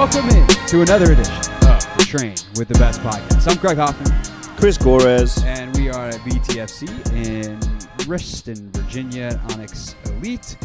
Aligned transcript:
Welcome 0.00 0.30
in 0.30 0.46
to 0.68 0.80
another 0.80 1.12
edition 1.12 1.34
of 1.36 1.98
The 1.98 2.06
Train 2.08 2.34
with 2.56 2.68
the 2.68 2.78
Best 2.78 3.02
Podcast. 3.02 3.46
I'm 3.46 3.58
Craig 3.58 3.76
Hoffman, 3.76 4.10
Chris 4.56 4.78
Gorez. 4.78 5.44
and 5.44 5.76
we 5.76 5.90
are 5.90 6.08
at 6.08 6.14
BTFC 6.20 6.88
in 7.12 7.60
Richmond, 8.08 8.74
Virginia, 8.74 9.38
Onyx 9.50 9.96
Elite. 10.06 10.56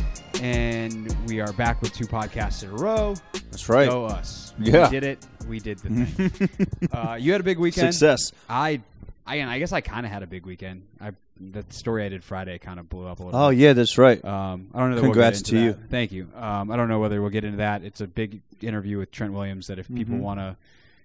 And 0.42 1.14
we 1.28 1.42
are 1.42 1.52
back 1.52 1.82
with 1.82 1.94
two 1.94 2.06
podcasts 2.06 2.64
in 2.64 2.70
a 2.70 2.76
row. 2.76 3.14
That's 3.34 3.68
right. 3.68 3.90
Go 3.90 4.06
us. 4.06 4.54
Yeah. 4.58 4.86
We 4.86 5.00
did 5.00 5.04
it. 5.04 5.28
We 5.50 5.60
did 5.60 5.80
the 5.80 6.06
thing. 6.06 6.90
uh, 6.94 7.16
you 7.16 7.34
had 7.34 7.42
a 7.42 7.44
big 7.44 7.60
weekend. 7.60 7.94
Success. 7.94 8.32
I, 8.50 8.82
I, 9.28 9.36
and 9.38 9.50
I 9.50 9.60
guess 9.60 9.72
I 9.72 9.82
kind 9.82 10.06
of 10.06 10.12
had 10.12 10.24
a 10.24 10.28
big 10.28 10.46
weekend. 10.46 10.84
I 11.02 11.12
the 11.40 11.66
story 11.70 12.06
I 12.06 12.10
did 12.10 12.24
Friday 12.24 12.58
kind 12.60 12.80
of 12.80 12.88
blew 12.90 13.08
up 13.08 13.20
a 13.20 13.24
little. 13.24 13.40
Oh 13.40 13.50
bit. 13.50 13.58
yeah, 13.60 13.74
that's 13.74 13.98
right. 13.98 14.24
Um, 14.24 14.70
I 14.74 14.80
don't 14.80 14.92
know. 14.92 14.96
That 14.98 15.02
Congrats 15.02 15.52
we'll 15.52 15.74
to 15.74 15.80
that. 15.80 15.90
Thank 15.90 16.12
you. 16.12 16.30
Um, 16.36 16.72
I 16.72 16.78
don't 16.78 16.88
know 16.88 17.00
whether 17.00 17.20
we'll 17.22 17.32
get 17.32 17.44
into 17.44 17.58
that. 17.58 17.84
It's 17.84 18.00
a 18.02 18.08
big 18.08 18.42
interview 18.62 18.98
with 19.00 19.12
Trent 19.12 19.34
Williams 19.34 19.68
that 19.68 19.78
if 19.80 19.88
people 19.94 20.16
Mhm. 20.16 20.22
want 20.22 20.40
to 20.40 20.56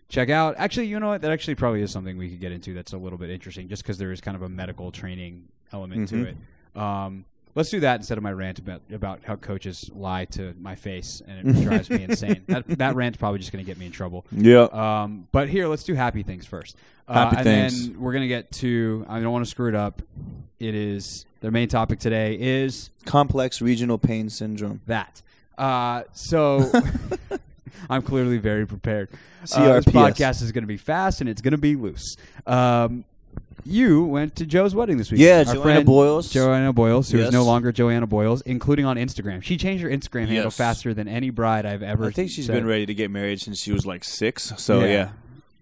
check 0.08 0.28
out, 0.30 0.54
actually, 0.58 0.86
you 0.86 1.00
know 1.00 1.08
what? 1.08 1.22
That 1.22 1.30
actually 1.32 1.54
probably 1.56 1.82
is 1.82 1.90
something 1.90 2.16
we 2.16 2.28
could 2.30 2.40
get 2.40 2.52
into. 2.52 2.74
That's 2.74 2.92
a 2.92 2.98
little 2.98 3.18
bit 3.18 3.30
interesting, 3.30 3.68
just 3.68 3.82
because 3.82 3.98
there 3.98 4.12
is 4.12 4.20
kind 4.20 4.36
of 4.36 4.42
a 4.42 4.48
medical 4.48 4.92
training 4.92 5.44
element 5.72 6.08
to 6.10 6.14
Mhm. 6.16 6.26
it. 6.74 6.80
Um, 6.80 7.24
let's 7.60 7.68
do 7.68 7.80
that 7.80 7.96
instead 7.96 8.16
of 8.16 8.24
my 8.24 8.32
rant 8.32 8.58
about 8.58 8.80
about 8.90 9.20
how 9.22 9.36
coaches 9.36 9.90
lie 9.94 10.24
to 10.24 10.54
my 10.58 10.74
face 10.74 11.20
and 11.28 11.46
it 11.46 11.62
drives 11.62 11.90
me 11.90 12.04
insane. 12.04 12.42
That 12.46 12.66
that 12.78 12.94
rant's 12.94 13.18
probably 13.18 13.38
just 13.38 13.52
going 13.52 13.62
to 13.62 13.70
get 13.70 13.78
me 13.78 13.86
in 13.86 13.92
trouble. 13.92 14.24
Yeah. 14.32 14.62
Um, 14.72 15.28
but 15.30 15.50
here, 15.50 15.68
let's 15.68 15.84
do 15.84 15.92
happy 15.94 16.22
things 16.22 16.46
first. 16.46 16.76
Uh, 17.06 17.32
and 17.36 17.44
things. 17.44 17.88
then 17.88 18.00
we're 18.00 18.12
gonna 18.12 18.28
get 18.28 18.50
to. 18.52 19.04
I 19.08 19.20
don't 19.20 19.32
want 19.32 19.44
to 19.44 19.50
screw 19.50 19.68
it 19.68 19.74
up. 19.74 20.00
It 20.58 20.74
is 20.74 21.26
the 21.40 21.50
main 21.50 21.68
topic 21.68 21.98
today 21.98 22.34
is 22.34 22.90
Complex 23.04 23.60
regional 23.60 23.98
pain 23.98 24.30
syndrome. 24.30 24.80
that. 24.86 25.20
Uh, 25.58 26.04
so 26.12 26.70
I'm 27.90 28.02
clearly 28.02 28.38
very 28.38 28.66
prepared. 28.66 29.10
Uh, 29.54 29.80
this 29.80 29.84
podcast 29.86 30.42
is 30.42 30.52
going 30.52 30.62
to 30.62 30.68
be 30.68 30.76
fast 30.76 31.20
and 31.20 31.28
it's 31.28 31.42
going 31.42 31.52
to 31.52 31.58
be 31.58 31.76
loose. 31.76 32.16
Um, 32.46 33.04
you 33.64 34.04
went 34.04 34.36
to 34.36 34.46
Joe's 34.46 34.74
wedding 34.74 34.96
this 34.98 35.10
week. 35.10 35.20
Yeah, 35.20 35.38
Our 35.38 35.44
Joanna 35.44 35.60
friend 35.62 35.86
Boyles. 35.86 36.30
Joanna 36.30 36.72
Boyles, 36.72 37.10
who 37.10 37.18
is 37.18 37.24
Yes. 37.24 37.32
no 37.32 37.44
longer 37.44 37.72
Joanna 37.72 38.06
Boyles, 38.06 38.40
including 38.42 38.84
on 38.86 38.96
Instagram. 38.96 39.42
She 39.42 39.56
changed 39.56 39.82
her 39.82 39.88
Instagram 39.90 40.26
handle 40.26 40.44
Yes. 40.44 40.56
faster 40.56 40.92
than 40.94 41.08
any 41.08 41.30
bride 41.30 41.66
I've 41.66 41.82
ever. 41.82 42.06
I 42.06 42.10
think 42.10 42.30
she's 42.30 42.46
said. 42.46 42.54
been 42.54 42.66
ready 42.66 42.86
to 42.86 42.94
get 42.94 43.10
married 43.10 43.40
since 43.40 43.60
she 43.62 43.72
was 43.72 43.84
like 43.86 44.04
six. 44.04 44.52
So 44.56 44.80
yeah, 44.84 45.10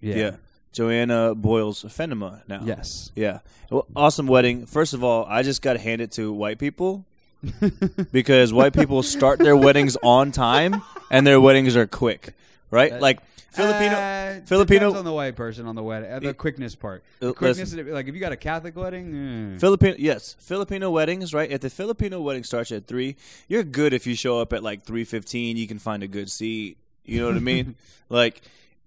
Yeah. 0.00 0.16
yeah. 0.16 0.30
Joanna 0.72 1.34
Boyles 1.34 1.82
Fenema 1.84 2.42
now. 2.46 2.60
Yes. 2.64 3.10
Yeah. 3.16 3.40
Well, 3.70 3.86
awesome 3.96 4.26
wedding. 4.26 4.66
First 4.66 4.94
of 4.94 5.02
all, 5.02 5.24
I 5.28 5.42
just 5.42 5.60
got 5.62 5.72
to 5.74 5.78
hand 5.78 6.00
it 6.00 6.12
to 6.12 6.32
white 6.32 6.58
people 6.58 7.04
because 8.12 8.52
white 8.52 8.72
people 8.72 9.02
start 9.02 9.38
their 9.38 9.56
weddings 9.56 9.96
on 10.02 10.32
time 10.32 10.82
and 11.10 11.26
their 11.26 11.40
weddings 11.40 11.76
are 11.76 11.86
quick, 11.86 12.34
right? 12.70 13.00
Like 13.00 13.20
Filipino. 13.52 13.96
Uh, 13.96 14.40
Filipino- 14.46 14.94
on 14.94 15.04
the 15.04 15.12
white 15.12 15.34
person 15.36 15.66
on 15.66 15.74
the 15.74 15.82
wedding. 15.82 16.10
Uh, 16.12 16.18
the 16.18 16.28
It- 16.28 16.38
quickness 16.38 16.74
part. 16.74 17.02
Uh, 17.22 17.28
The 17.28 17.32
quickness, 17.34 17.72
listen. 17.74 17.92
like 17.92 18.06
if 18.08 18.14
you 18.14 18.20
got 18.20 18.32
a 18.32 18.36
Catholic 18.36 18.76
wedding, 18.76 19.54
eh. 19.54 19.58
Filipino, 19.58 19.96
yes, 19.98 20.36
Filipino 20.38 20.90
weddings, 20.90 21.32
right? 21.34 21.50
If 21.50 21.60
the 21.62 21.70
Filipino 21.70 22.20
wedding 22.20 22.44
starts 22.44 22.70
at 22.72 22.86
three, 22.86 23.16
you're 23.48 23.62
good 23.64 23.92
if 23.94 24.06
you 24.06 24.14
show 24.14 24.38
up 24.40 24.52
at 24.52 24.62
like 24.62 24.84
three 24.84 25.04
fifteen. 25.04 25.56
You 25.56 25.66
can 25.66 25.78
find 25.78 26.02
a 26.02 26.08
good 26.08 26.30
seat. 26.30 26.76
You 27.04 27.20
know 27.20 27.26
what 27.28 27.36
I 27.36 27.40
mean? 27.40 27.74
like 28.10 28.42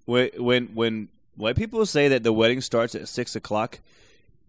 when 0.05 0.29
when 0.37 0.67
when 0.75 1.07
white 1.35 1.55
people 1.55 1.85
say 1.85 2.07
that 2.09 2.23
the 2.23 2.31
wedding 2.33 2.61
starts 2.61 2.93
at 2.95 3.07
six 3.07 3.35
o'clock, 3.35 3.79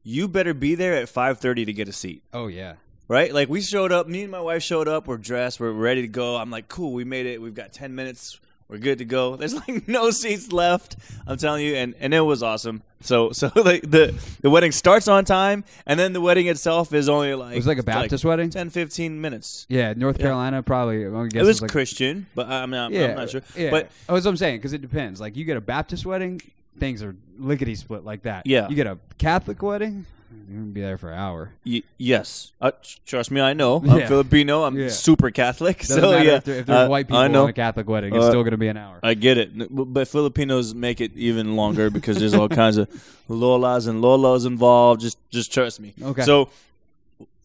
you 0.05 0.28
better 0.28 0.52
be 0.55 0.74
there 0.74 0.94
at 0.94 1.08
five 1.08 1.39
thirty 1.41 1.64
to 1.64 1.72
get 1.72 1.89
a 1.89 1.92
seat. 1.92 2.22
oh 2.34 2.48
yeah, 2.48 2.74
Right? 3.08 3.33
Like 3.33 3.48
we 3.48 3.61
showed 3.62 3.92
up. 3.92 4.06
Me 4.08 4.22
and 4.22 4.30
my 4.30 4.41
wife 4.41 4.62
showed 4.62 4.89
up. 4.89 5.07
We're 5.07 5.17
dressed. 5.17 5.58
We're 5.58 5.73
ready 5.73 6.02
to 6.02 6.08
go. 6.08 6.36
I'm 6.36 6.51
like, 6.51 6.68
cool. 6.68 6.92
We 6.92 7.05
made 7.05 7.27
it. 7.27 7.40
We've 7.40 7.55
got 7.55 7.73
ten 7.73 7.95
minutes. 7.95 8.39
We're 8.72 8.78
good 8.78 8.98
to 8.98 9.05
go. 9.05 9.36
There's 9.36 9.55
like 9.55 9.86
no 9.86 10.10
seats 10.10 10.50
left. 10.50 10.96
I'm 11.27 11.36
telling 11.36 11.62
you, 11.62 11.74
and, 11.74 11.94
and 12.00 12.14
it 12.14 12.22
was 12.22 12.42
awesome. 12.42 12.83
So 13.02 13.30
so 13.33 13.52
like 13.55 13.83
the 13.83 14.18
the 14.40 14.48
wedding 14.48 14.72
starts 14.72 15.08
on 15.08 15.27
time, 15.27 15.64
and 15.86 16.00
then 16.00 16.14
the 16.14 16.22
wedding 16.22 16.46
itself 16.46 16.94
is 16.94 17.06
only 17.06 17.34
like 17.34 17.52
it 17.52 17.56
was 17.56 17.66
like 17.66 17.77
a 17.77 17.83
Baptist 17.83 18.24
wedding. 18.24 18.48
10, 18.48 18.70
15 18.70 19.20
minutes. 19.20 19.66
Yeah, 19.68 19.92
North 19.94 20.16
Yeah. 20.18 20.22
Carolina 20.24 20.62
probably. 20.62 21.06
I 21.06 21.27
guess 21.27 21.42
It 21.42 21.44
was 21.44 21.60
like, 21.60 21.70
Christian, 21.70 22.27
but 22.34 22.48
I'm 22.48 22.70
not, 22.70 22.92
Yeah, 22.92 23.08
I'm 23.08 23.16
not 23.16 23.30
sure. 23.30 23.42
Yeah, 23.55 23.70
But 23.70 23.90
oh, 24.08 24.14
that's 24.14 24.24
what 24.24 24.30
I'm 24.30 24.36
saying 24.38 24.56
because 24.56 24.72
it 24.72 24.80
depends. 24.80 25.20
Like 25.20 25.36
you 25.36 25.44
get 25.44 25.58
a 25.58 25.60
Baptist 25.60 26.06
wedding, 26.06 26.40
things 26.78 27.02
are 27.02 27.14
lickety 27.39 27.74
split 27.74 28.04
like 28.04 28.22
that. 28.22 28.46
Yeah. 28.46 28.70
You 28.70 28.74
get 28.74 28.86
a 28.86 28.98
Catholic 29.18 29.62
wedding, 29.62 30.06
you 30.48 30.55
can 30.55 30.73
be 30.73 30.81
there 30.81 30.98
for 30.98 31.11
an 31.13 31.19
hour. 31.19 31.51
y- 31.65 31.83
yes, 31.98 32.53
uh, 32.61 32.73
trust 33.07 33.31
me, 33.31 33.41
I 33.41 33.53
know. 33.53 33.77
I'm 33.77 33.98
Yeah. 34.01 34.09
Filipino. 34.09 34.65
I'm 34.65 34.77
Yeah. 34.79 34.89
super 34.89 35.31
Catholic. 35.31 35.79
Doesn't 35.81 36.01
so 36.03 36.11
matter 36.13 36.25
yeah, 36.25 36.37
if, 36.37 36.45
there, 36.45 36.55
if 36.61 36.67
there's 36.67 36.87
Uh, 36.87 36.89
white 36.89 37.07
people 37.07 37.19
I 37.19 37.29
know. 37.29 37.47
a 37.48 37.53
Catholic 37.53 37.89
wedding, 37.89 38.15
it's 38.15 38.25
Uh, 38.25 38.29
still 38.31 38.43
going 38.43 38.53
to 38.53 38.57
be 38.59 38.69
an 38.69 38.77
hour. 38.77 38.98
I 39.03 39.15
get 39.15 39.39
it, 39.39 39.51
N- 39.59 39.69
but 39.70 40.09
Filipinos 40.09 40.75
make 40.75 41.01
it 41.01 41.13
even 41.17 41.57
longer 41.57 41.91
because 41.91 42.19
there's 42.19 42.35
all 42.35 42.48
kinds 42.48 42.77
of 42.77 42.89
lolas 43.29 43.87
and 43.89 44.03
lolos 44.03 44.47
involved. 44.47 45.01
Just, 45.01 45.19
just 45.31 45.53
trust 45.53 45.81
me. 45.81 45.95
Okay. 46.03 46.23
So, 46.23 46.49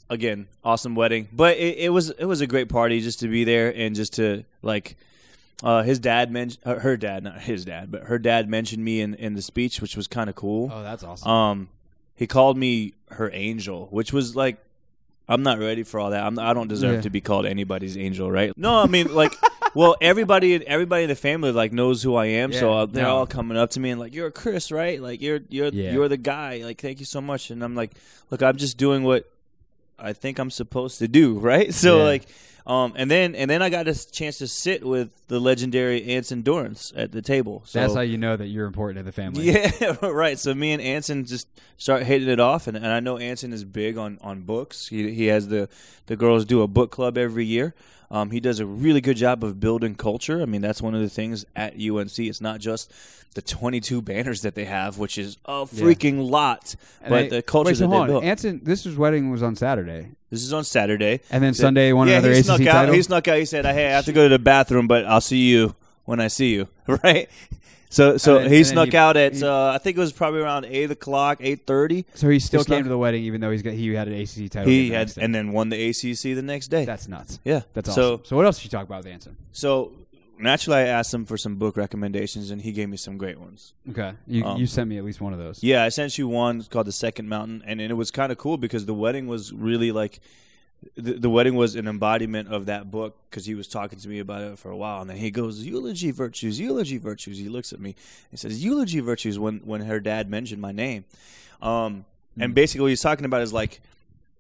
again, 0.09 0.47
awesome 0.63 0.95
wedding, 0.95 1.27
but 1.33 1.57
it, 1.57 1.77
it 1.77 1.89
was 1.89 2.09
it 2.11 2.25
was 2.25 2.41
a 2.41 2.47
great 2.47 2.69
party 2.69 3.01
just 3.01 3.19
to 3.21 3.27
be 3.27 3.43
there 3.43 3.73
and 3.75 3.95
just 3.95 4.13
to 4.13 4.43
like. 4.61 4.95
Uh, 5.63 5.81
his 5.81 5.97
dad 5.97 6.31
mentioned 6.31 6.61
uh, 6.67 6.75
her 6.75 6.95
dad, 6.95 7.23
not 7.23 7.41
his 7.41 7.65
dad, 7.65 7.91
but 7.91 8.03
her 8.03 8.19
dad 8.19 8.47
mentioned 8.47 8.85
me 8.85 9.01
in, 9.01 9.15
in 9.15 9.33
the 9.33 9.41
speech, 9.41 9.81
which 9.81 9.97
was 9.97 10.07
kind 10.07 10.29
of 10.29 10.35
cool. 10.35 10.69
oh, 10.71 10.83
that's 10.83 11.03
awesome. 11.03 11.27
Um, 11.27 11.69
he 12.17 12.27
called 12.27 12.57
me 12.57 12.93
her 13.11 13.31
angel, 13.33 13.87
which 13.91 14.11
was 14.11 14.35
like, 14.35 14.57
I'm 15.29 15.43
not 15.43 15.59
ready 15.59 15.83
for 15.83 15.99
all 15.99 16.09
that. 16.11 16.23
I'm, 16.25 16.37
I 16.39 16.53
don't 16.53 16.67
deserve 16.67 16.95
Yeah. 16.95 17.01
to 17.01 17.09
be 17.09 17.21
called 17.21 17.45
anybody's 17.45 17.97
angel, 17.97 18.29
right? 18.29 18.51
No, 18.57 18.75
I 18.79 18.87
mean 18.87 19.13
like, 19.13 19.33
well, 19.73 19.95
everybody, 20.01 20.65
everybody 20.67 21.03
in 21.03 21.09
the 21.09 21.15
family 21.15 21.51
like 21.51 21.71
knows 21.73 22.01
who 22.03 22.15
I 22.15 22.25
am, 22.25 22.51
so 22.53 22.69
Yeah, 22.73 22.77
uh, 22.81 22.85
they're 22.87 23.03
no. 23.03 23.15
all 23.17 23.27
coming 23.27 23.57
up 23.57 23.69
to 23.71 23.79
me 23.79 23.91
and 23.91 23.99
like, 23.99 24.13
you're 24.13 24.31
Chris, 24.31 24.71
right? 24.71 25.01
Like 25.01 25.21
you're 25.21 25.39
you're 25.49 25.67
Yeah. 25.69 25.91
you're 25.93 26.07
the 26.09 26.17
guy. 26.17 26.61
Like 26.63 26.81
thank 26.81 26.99
you 26.99 27.05
so 27.05 27.21
much. 27.21 27.51
And 27.51 27.63
I'm 27.63 27.75
like, 27.75 27.91
look, 28.31 28.41
I'm 28.41 28.57
just 28.57 28.77
doing 28.77 29.03
what 29.03 29.29
I 29.99 30.13
think 30.13 30.39
I'm 30.39 30.51
supposed 30.51 30.99
to 30.99 31.07
do, 31.07 31.39
right? 31.51 31.73
So 31.73 32.03
like. 32.03 32.25
Um, 32.67 32.91
and 32.97 33.09
then 33.09 33.33
and 33.33 33.49
then 33.49 33.61
I 33.61 33.69
got 33.69 33.87
a 33.87 34.11
chance 34.11 34.39
to 34.39 34.47
sit 34.47 34.85
with 34.85 35.09
the 35.29 35.39
legendary 35.39 36.03
Anson 36.03 36.41
Dorrance 36.41 36.91
at 36.97 37.13
the 37.13 37.21
table. 37.21 37.63
So 37.65 37.79
that's 37.79 37.93
how 37.93 38.01
you 38.01 38.17
know 38.17 38.35
that 38.35 38.47
you're 38.47 38.65
important 38.65 38.97
to 38.97 39.03
the 39.03 39.13
family. 39.13 39.45
yeah, 39.51 39.95
right. 40.05 40.37
So 40.37 40.53
me 40.53 40.73
and 40.73 40.81
Anson 40.81 41.23
just 41.23 41.47
start 41.77 42.03
hitting 42.03 42.27
it 42.27 42.41
off, 42.41 42.67
and, 42.67 42.75
and 42.75 42.87
I 42.87 42.99
know 42.99 43.17
Anson 43.17 43.53
is 43.53 43.63
big 43.63 43.97
on, 43.97 44.19
on 44.19 44.41
books. 44.41 44.89
He 44.89 45.13
he 45.13 45.27
has 45.27 45.47
the 45.47 45.69
the 46.07 46.17
girls 46.17 46.43
do 46.43 46.61
a 46.61 46.67
book 46.67 46.91
club 46.91 47.17
every 47.17 47.45
year. 47.45 47.73
Um, 48.09 48.31
he 48.31 48.39
does 48.39 48.59
a 48.59 48.65
really 48.65 49.01
good 49.01 49.17
job 49.17 49.43
of 49.43 49.59
building 49.59 49.95
culture. 49.95 50.41
I 50.41 50.45
mean, 50.45 50.61
that's 50.61 50.81
one 50.81 50.95
of 50.95 51.01
the 51.01 51.09
things 51.09 51.45
at 51.55 51.73
UNC. 51.77 52.17
It's 52.19 52.39
not 52.41 52.59
just 52.59 52.91
the 53.35 53.41
22 53.41 54.01
banners 54.01 54.41
that 54.43 54.55
they 54.55 54.63
have, 54.65 54.97
which 54.97 55.17
is 55.17 55.37
a 55.45 55.67
Yeah. 55.71 55.83
freaking 55.83 56.29
lot, 56.29 56.75
And 57.01 57.09
but 57.09 57.29
they- 57.29 57.37
the 57.37 57.41
culture 57.41 57.67
Wait, 57.69 57.77
so 57.77 57.83
that 57.85 57.89
they 57.91 57.97
on. 57.97 58.07
built. 58.07 58.23
Anson, 58.23 58.61
this 58.63 58.85
was 58.85 58.95
wedding 58.95 59.29
was 59.29 59.43
on 59.43 59.55
Saturday, 59.57 60.07
this 60.29 60.41
is 60.41 60.53
on 60.53 60.63
Saturday. 60.63 61.19
and 61.29 61.43
then 61.43 61.53
Sunday 61.53 61.91
won 61.91 62.07
yeah, 62.07 62.13
another 62.19 62.31
he 62.33 62.39
ACC 62.39 62.45
snuck 62.45 62.67
out. 62.67 62.93
He 62.93 63.01
snuck 63.01 63.27
out. 63.27 63.37
He 63.37 63.45
said, 63.45 63.65
"Hey, 63.65 63.87
I 63.87 63.91
have 63.91 64.05
to 64.05 64.13
go 64.13 64.23
to 64.23 64.29
the 64.29 64.39
bathroom, 64.39 64.87
but 64.87 65.05
I'll 65.05 65.21
see 65.21 65.49
you 65.49 65.75
when 66.05 66.19
I 66.21 66.27
see 66.29 66.53
you." 66.53 66.67
Right. 67.03 67.29
So, 67.89 68.17
so 68.17 68.33
then- 68.39 68.41
he 68.49 68.57
and 68.57 68.65
then 68.65 68.73
snuck 68.73 68.89
he- 68.89 68.97
out 68.97 69.15
at 69.17 69.35
he- 69.35 69.43
uh, 69.43 69.71
I 69.71 69.77
think 69.77 69.95
it 69.97 69.99
was 69.99 70.11
probably 70.11 70.41
around 70.41 70.65
eight 70.65 70.91
o'clock, 70.91 71.37
eight 71.41 71.65
thirty. 71.65 72.05
so 72.15 72.27
he 72.29 72.39
still 72.39 72.63
came 72.63 72.83
to 72.83 72.89
the 72.89 72.97
wedding, 72.97 73.23
even 73.23 73.39
though 73.41 73.51
he's 73.51 73.61
got 73.61 73.73
he 73.73 73.93
had 73.93 74.07
an 74.07 74.13
ACC 74.13 74.49
title. 74.49 74.69
He 74.69 74.89
the 74.89 74.95
had 74.95 74.99
next 75.07 75.13
day. 75.15 75.21
and 75.23 75.33
then 75.35 75.51
won 75.53 75.69
the 75.69 75.89
ACC 75.89 76.35
the 76.35 76.41
next 76.41 76.67
day. 76.67 76.85
that's 76.85 77.07
nuts. 77.07 77.39
yeah, 77.45 77.61
That's 77.73 77.93
so 77.95 78.13
awesome. 78.15 78.25
So 78.25 78.35
what 78.35 78.45
else 78.45 78.57
did 78.57 78.65
you 78.65 78.69
talk 78.71 78.85
about 78.85 79.03
with 79.05 79.13
Anson? 79.13 79.37
so 79.51 79.93
naturally 80.39 80.79
I 80.79 80.87
asked 80.87 81.13
him 81.13 81.25
for 81.25 81.37
some 81.37 81.55
book 81.55 81.77
recommendations, 81.77 82.51
and 82.51 82.61
he 82.61 82.71
gave 82.71 82.89
me 82.89 82.97
some 82.97 83.17
great 83.17 83.39
ones. 83.39 83.73
Okay, 83.89 84.11
you 84.27 84.43
Um, 84.43 84.59
you 84.59 84.67
sent 84.67 84.89
me 84.89 84.97
at 84.97 85.05
least 85.05 85.19
one 85.21 85.33
of 85.33 85.39
those. 85.39 85.63
Yeah, 85.63 85.83
I 85.83 85.89
sent 85.89 86.17
you 86.17 86.27
one 86.27 86.59
it's 86.59 86.67
called 86.67 86.87
the 86.87 86.91
Second 86.91 87.29
Mountain, 87.29 87.63
and, 87.65 87.79
and 87.81 87.89
it 87.89 87.95
was 87.95 88.11
kind 88.11 88.31
of 88.31 88.37
cool 88.37 88.57
because 88.57 88.85
the 88.85 88.93
wedding 88.93 89.27
was 89.27 89.51
really 89.53 89.91
like. 89.91 90.19
The, 90.95 91.13
the 91.13 91.29
wedding 91.29 91.55
was 91.55 91.75
an 91.75 91.87
embodiment 91.87 92.53
of 92.53 92.67
that 92.67 92.91
book 92.91 93.17
because 93.29 93.45
he 93.45 93.55
was 93.55 93.67
talking 93.67 93.99
to 93.99 94.07
me 94.07 94.19
about 94.19 94.41
it 94.41 94.59
for 94.59 94.69
a 94.69 94.77
while, 94.77 95.01
and 95.01 95.09
then 95.09 95.17
he 95.17 95.31
goes, 95.31 95.63
"Eulogy 95.63 96.11
virtues, 96.11 96.59
eulogy 96.59 96.97
virtues." 96.97 97.37
He 97.37 97.49
looks 97.49 97.73
at 97.73 97.79
me 97.79 97.95
and 98.31 98.39
says, 98.39 98.63
"Eulogy 98.63 98.99
virtues." 98.99 99.39
When 99.39 99.59
when 99.65 99.81
her 99.81 99.99
dad 99.99 100.29
mentioned 100.29 100.61
my 100.61 100.71
name, 100.71 101.05
um, 101.61 102.05
and 102.39 102.51
Mm. 102.51 102.55
basically 102.55 102.81
what 102.81 102.89
he's 102.89 103.01
talking 103.01 103.25
about 103.25 103.41
is 103.41 103.51
like 103.53 103.81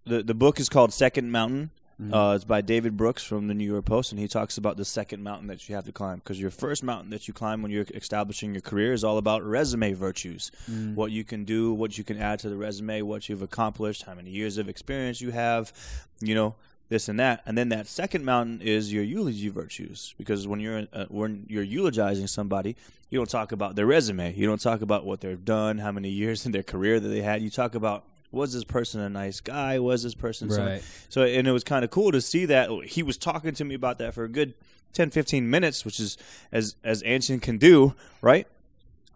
the 0.05 0.21
the 0.21 0.35
book 0.35 0.59
is 0.59 0.69
called 0.69 0.93
Second 0.93 1.31
Mountain. 1.31 1.71
Mhm. 2.01 2.13
Uh, 2.13 2.35
it's 2.35 2.43
by 2.45 2.61
David 2.61 2.95
Brooks 2.95 3.23
from 3.23 3.47
the 3.47 3.55
New 3.55 3.65
York 3.65 3.85
Post, 3.85 4.11
and 4.11 4.19
he 4.21 4.27
talks 4.27 4.57
about 4.57 4.77
the 4.77 4.85
second 4.85 5.23
mountain 5.23 5.47
that 5.47 5.67
you 5.67 5.73
have 5.75 5.85
to 5.85 5.91
climb 5.91 6.19
because 6.19 6.39
your 6.39 6.51
first 6.51 6.83
mountain 6.83 7.09
that 7.09 7.27
you 7.27 7.33
climb 7.33 7.63
when 7.63 7.71
you're 7.71 7.85
establishing 7.95 8.53
your 8.53 8.61
career 8.61 8.93
is 8.93 9.03
all 9.03 9.17
about 9.17 9.43
resume 9.43 9.93
virtues 9.93 10.51
Mm. 10.69 10.93
what 10.93 11.11
you 11.11 11.23
can 11.23 11.43
do, 11.43 11.73
what 11.73 11.97
you 11.97 12.03
can 12.03 12.17
add 12.17 12.37
to 12.39 12.49
the 12.49 12.55
resume, 12.57 13.01
what 13.01 13.27
you've 13.29 13.41
accomplished, 13.41 14.03
how 14.03 14.13
many 14.13 14.29
years 14.29 14.59
of 14.59 14.69
experience 14.69 15.21
you 15.21 15.31
have, 15.31 15.73
you 16.21 16.35
know, 16.35 16.53
this 16.89 17.09
and 17.09 17.19
that. 17.19 17.41
And 17.47 17.57
then 17.57 17.69
that 17.69 17.87
second 17.87 18.23
mountain 18.23 18.61
is 18.61 18.93
your 18.93 19.03
eulogy 19.03 19.49
virtues, 19.49 20.13
because 20.19 20.47
when 20.47 20.59
you're 20.59 20.85
uh, 20.93 21.05
when 21.09 21.45
you're 21.49 21.63
eulogizing 21.63 22.27
somebody, 22.27 22.75
you 23.09 23.17
don't 23.19 23.29
talk 23.29 23.51
about 23.51 23.75
their 23.75 23.87
resume, 23.87 24.33
you 24.35 24.45
don't 24.45 24.61
talk 24.61 24.81
about 24.81 25.03
what 25.03 25.21
they've 25.21 25.43
done, 25.43 25.79
how 25.79 25.91
many 25.91 26.09
years 26.09 26.45
in 26.45 26.51
their 26.51 26.63
career 26.63 26.99
that 26.99 27.07
they 27.09 27.21
had. 27.23 27.41
You 27.41 27.49
talk 27.49 27.73
about 27.75 28.03
was 28.31 28.53
this 28.53 28.63
person 28.63 28.99
a 29.01 29.09
nice 29.09 29.39
guy? 29.39 29.79
Was 29.79 30.03
this 30.03 30.13
person 30.15 30.49
Right. 30.49 30.83
so 31.09 31.21
and 31.23 31.47
it 31.47 31.51
was 31.51 31.63
kind 31.63 31.83
of 31.85 31.91
cool 31.91 32.11
to 32.11 32.21
see 32.21 32.45
that 32.45 32.69
he 32.85 33.01
was 33.03 33.17
talking 33.17 33.53
to 33.53 33.63
me 33.65 33.75
about 33.75 33.97
that 33.99 34.13
for 34.13 34.23
a 34.23 34.29
good 34.29 34.53
10, 34.93 35.11
15 35.11 35.49
minutes, 35.49 35.85
which 35.85 35.99
is 35.99 36.17
as 36.51 36.75
as 36.83 37.01
Anson 37.03 37.39
can 37.39 37.57
do, 37.57 37.93
right? 38.21 38.47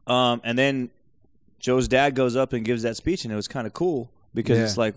Um, 0.08 0.42
and 0.44 0.58
then 0.58 0.90
Joe's 1.60 1.88
dad 1.88 2.16
goes 2.16 2.36
up 2.36 2.54
and 2.54 2.66
gives 2.66 2.84
that 2.84 2.98
speech, 2.98 3.24
and 3.24 3.32
it 3.32 3.36
was 3.36 3.48
kind 3.48 3.68
of 3.68 3.74
cool 3.74 4.10
because 4.34 4.58
Yeah. 4.58 4.64
it's 4.66 4.78
like 4.78 4.96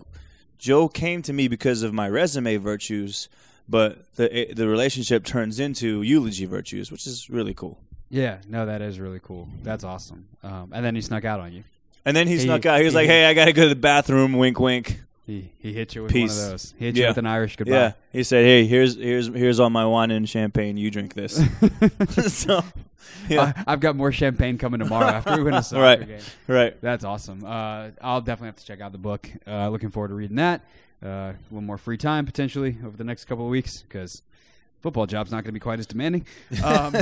Joe 0.57 0.87
came 0.87 1.21
to 1.23 1.33
me 1.33 1.47
because 1.47 1.83
of 1.83 1.93
my 1.93 2.09
resume 2.09 2.57
virtues, 2.57 3.29
but 3.69 4.13
the 4.15 4.47
the 4.55 4.67
relationship 4.67 5.23
turns 5.25 5.59
into 5.59 6.01
eulogy 6.01 6.45
virtues, 6.45 6.91
which 6.91 7.05
is 7.05 7.29
really 7.29 7.53
cool. 7.53 7.79
Yeah, 8.09 8.37
no, 8.47 8.65
that 8.65 8.81
is 8.81 8.99
really 8.99 9.19
cool. 9.21 9.49
That's 9.63 9.83
awesome. 9.83 10.27
Um, 10.43 10.71
and 10.73 10.85
then 10.85 10.95
he 10.95 11.01
snuck 11.01 11.25
out 11.25 11.39
on 11.39 11.51
you. 11.53 11.63
And 12.05 12.15
then 12.15 12.27
he 12.27 12.33
He- 12.35 12.39
snuck 12.41 12.65
out. 12.65 12.79
He 12.79 12.85
was 12.85 12.93
like, 12.95 13.07
"Hey, 13.07 13.25
I 13.25 13.33
got 13.33 13.45
to 13.45 13.53
go 13.53 13.63
to 13.63 13.69
the 13.69 13.75
bathroom." 13.75 14.33
Wink, 14.33 14.59
wink. 14.59 15.01
He 15.25 15.49
he 15.59 15.73
hit 15.73 15.95
you 15.95 16.03
with 16.03 16.11
Peace. 16.11 16.35
one 16.37 16.45
of 16.45 16.51
those. 16.51 16.73
He 16.77 16.85
hit 16.85 16.97
you 16.97 17.07
with 17.07 17.17
an 17.17 17.25
Irish 17.25 17.55
goodbye. 17.55 17.73
Yeah, 17.73 17.91
he 18.11 18.21
said, 18.23 18.45
"Hey, 18.45 18.65
here's 18.67 18.95
here's 18.95 19.27
here's 19.27 19.59
all 19.59 19.71
my 19.71 19.85
wine 19.85 20.11
and 20.11 20.29
champagne. 20.29 20.77
You 20.77 20.91
drink 20.91 21.15
this." 21.15 21.33
so, 22.31 22.63
yeah, 23.27 23.53
I, 23.65 23.71
have 23.71 23.79
got 23.79 23.95
more 23.95 24.11
champagne 24.11 24.59
coming 24.59 24.79
tomorrow 24.81 25.07
after 25.07 25.35
we 25.35 25.41
win 25.43 25.55
a 25.55 25.63
soccer 25.63 25.81
Right. 25.81 26.07
game. 26.07 26.19
right. 26.47 26.79
That's 26.79 27.03
awesome. 27.03 27.43
Uh, 27.43 27.89
I'll 28.01 28.21
definitely 28.21 28.47
have 28.49 28.57
to 28.57 28.65
check 28.65 28.81
out 28.81 28.91
the 28.91 28.99
book. 28.99 29.27
Uh, 29.47 29.69
looking 29.69 29.89
forward 29.89 30.09
to 30.09 30.13
reading 30.13 30.35
that. 30.35 30.61
Uh, 31.03 31.07
a 31.07 31.35
little 31.49 31.61
more 31.61 31.77
free 31.79 31.97
time 31.97 32.25
potentially 32.27 32.77
over 32.85 32.95
the 32.95 33.03
next 33.03 33.25
couple 33.25 33.45
of 33.45 33.49
weeks 33.51 33.81
because 33.81 34.21
football 34.81 35.07
job's 35.07 35.31
not 35.31 35.37
going 35.37 35.45
to 35.49 35.51
be 35.53 35.59
quite 35.59 35.79
as 35.79 35.87
demanding. 35.87 36.25
Um, 36.63 36.95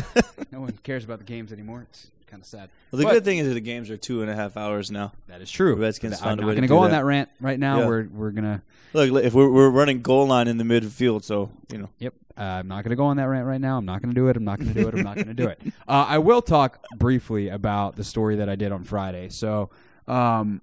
no 0.51 0.61
one 0.61 0.77
cares 0.83 1.03
about 1.03 1.19
the 1.19 1.25
games 1.25 1.51
anymore. 1.51 1.85
It's 1.89 2.07
kind 2.33 2.41
of 2.41 2.47
sad. 2.47 2.69
Well, 2.91 2.97
the 2.97 3.05
But- 3.05 3.13
good 3.13 3.25
thing 3.25 3.37
is 3.37 3.47
that 3.47 3.53
the 3.53 3.61
games 3.61 3.91
are 3.91 3.97
two 3.97 4.21
and 4.23 4.31
a 4.31 4.35
half 4.35 4.57
hours 4.57 4.89
now. 4.89 5.11
That 5.27 5.41
is 5.41 5.51
true. 5.51 5.75
Redskins 5.75 6.19
I'm 6.21 6.37
not 6.37 6.43
going 6.45 6.61
to 6.61 6.67
go 6.67 6.79
on 6.79 6.89
that. 6.89 6.97
that 6.97 7.05
rant 7.05 7.29
right 7.39 7.59
now. 7.59 7.81
Yeah. 7.81 7.87
We're 7.87 8.07
we're 8.11 8.31
gonna. 8.31 8.63
Look, 8.93 9.23
if 9.23 9.33
we're 9.33 9.49
we're 9.49 9.69
running 9.69 10.01
goal 10.01 10.25
line 10.27 10.47
in 10.47 10.57
the 10.57 10.63
midfield, 10.63 11.23
so 11.23 11.51
you 11.71 11.77
know, 11.77 11.89
Yep. 11.99 12.13
Uh, 12.35 12.41
I'm 12.41 12.67
not 12.67 12.83
going 12.83 12.89
to 12.89 12.95
go 12.95 13.05
on 13.05 13.17
that 13.17 13.25
rant 13.25 13.45
right 13.45 13.61
now. 13.61 13.77
I'm 13.77 13.85
not 13.85 14.01
going 14.01 14.11
to 14.11 14.19
do 14.19 14.27
it. 14.27 14.35
I'm 14.35 14.43
not 14.43 14.57
going 14.59 14.73
to 14.73 14.81
do 14.81 14.87
it. 14.87 14.95
I'm 14.95 15.03
not 15.03 15.13
going 15.15 15.27
to 15.27 15.35
do 15.35 15.47
it. 15.47 15.61
Uh, 15.87 16.05
I 16.09 16.17
will 16.17 16.41
talk 16.41 16.83
briefly 16.97 17.49
about 17.49 17.95
the 17.95 18.03
story 18.03 18.37
that 18.37 18.49
I 18.49 18.55
did 18.55 18.71
on 18.71 18.83
Friday. 18.83 19.27
So, 19.29 19.69
um, 20.07 20.61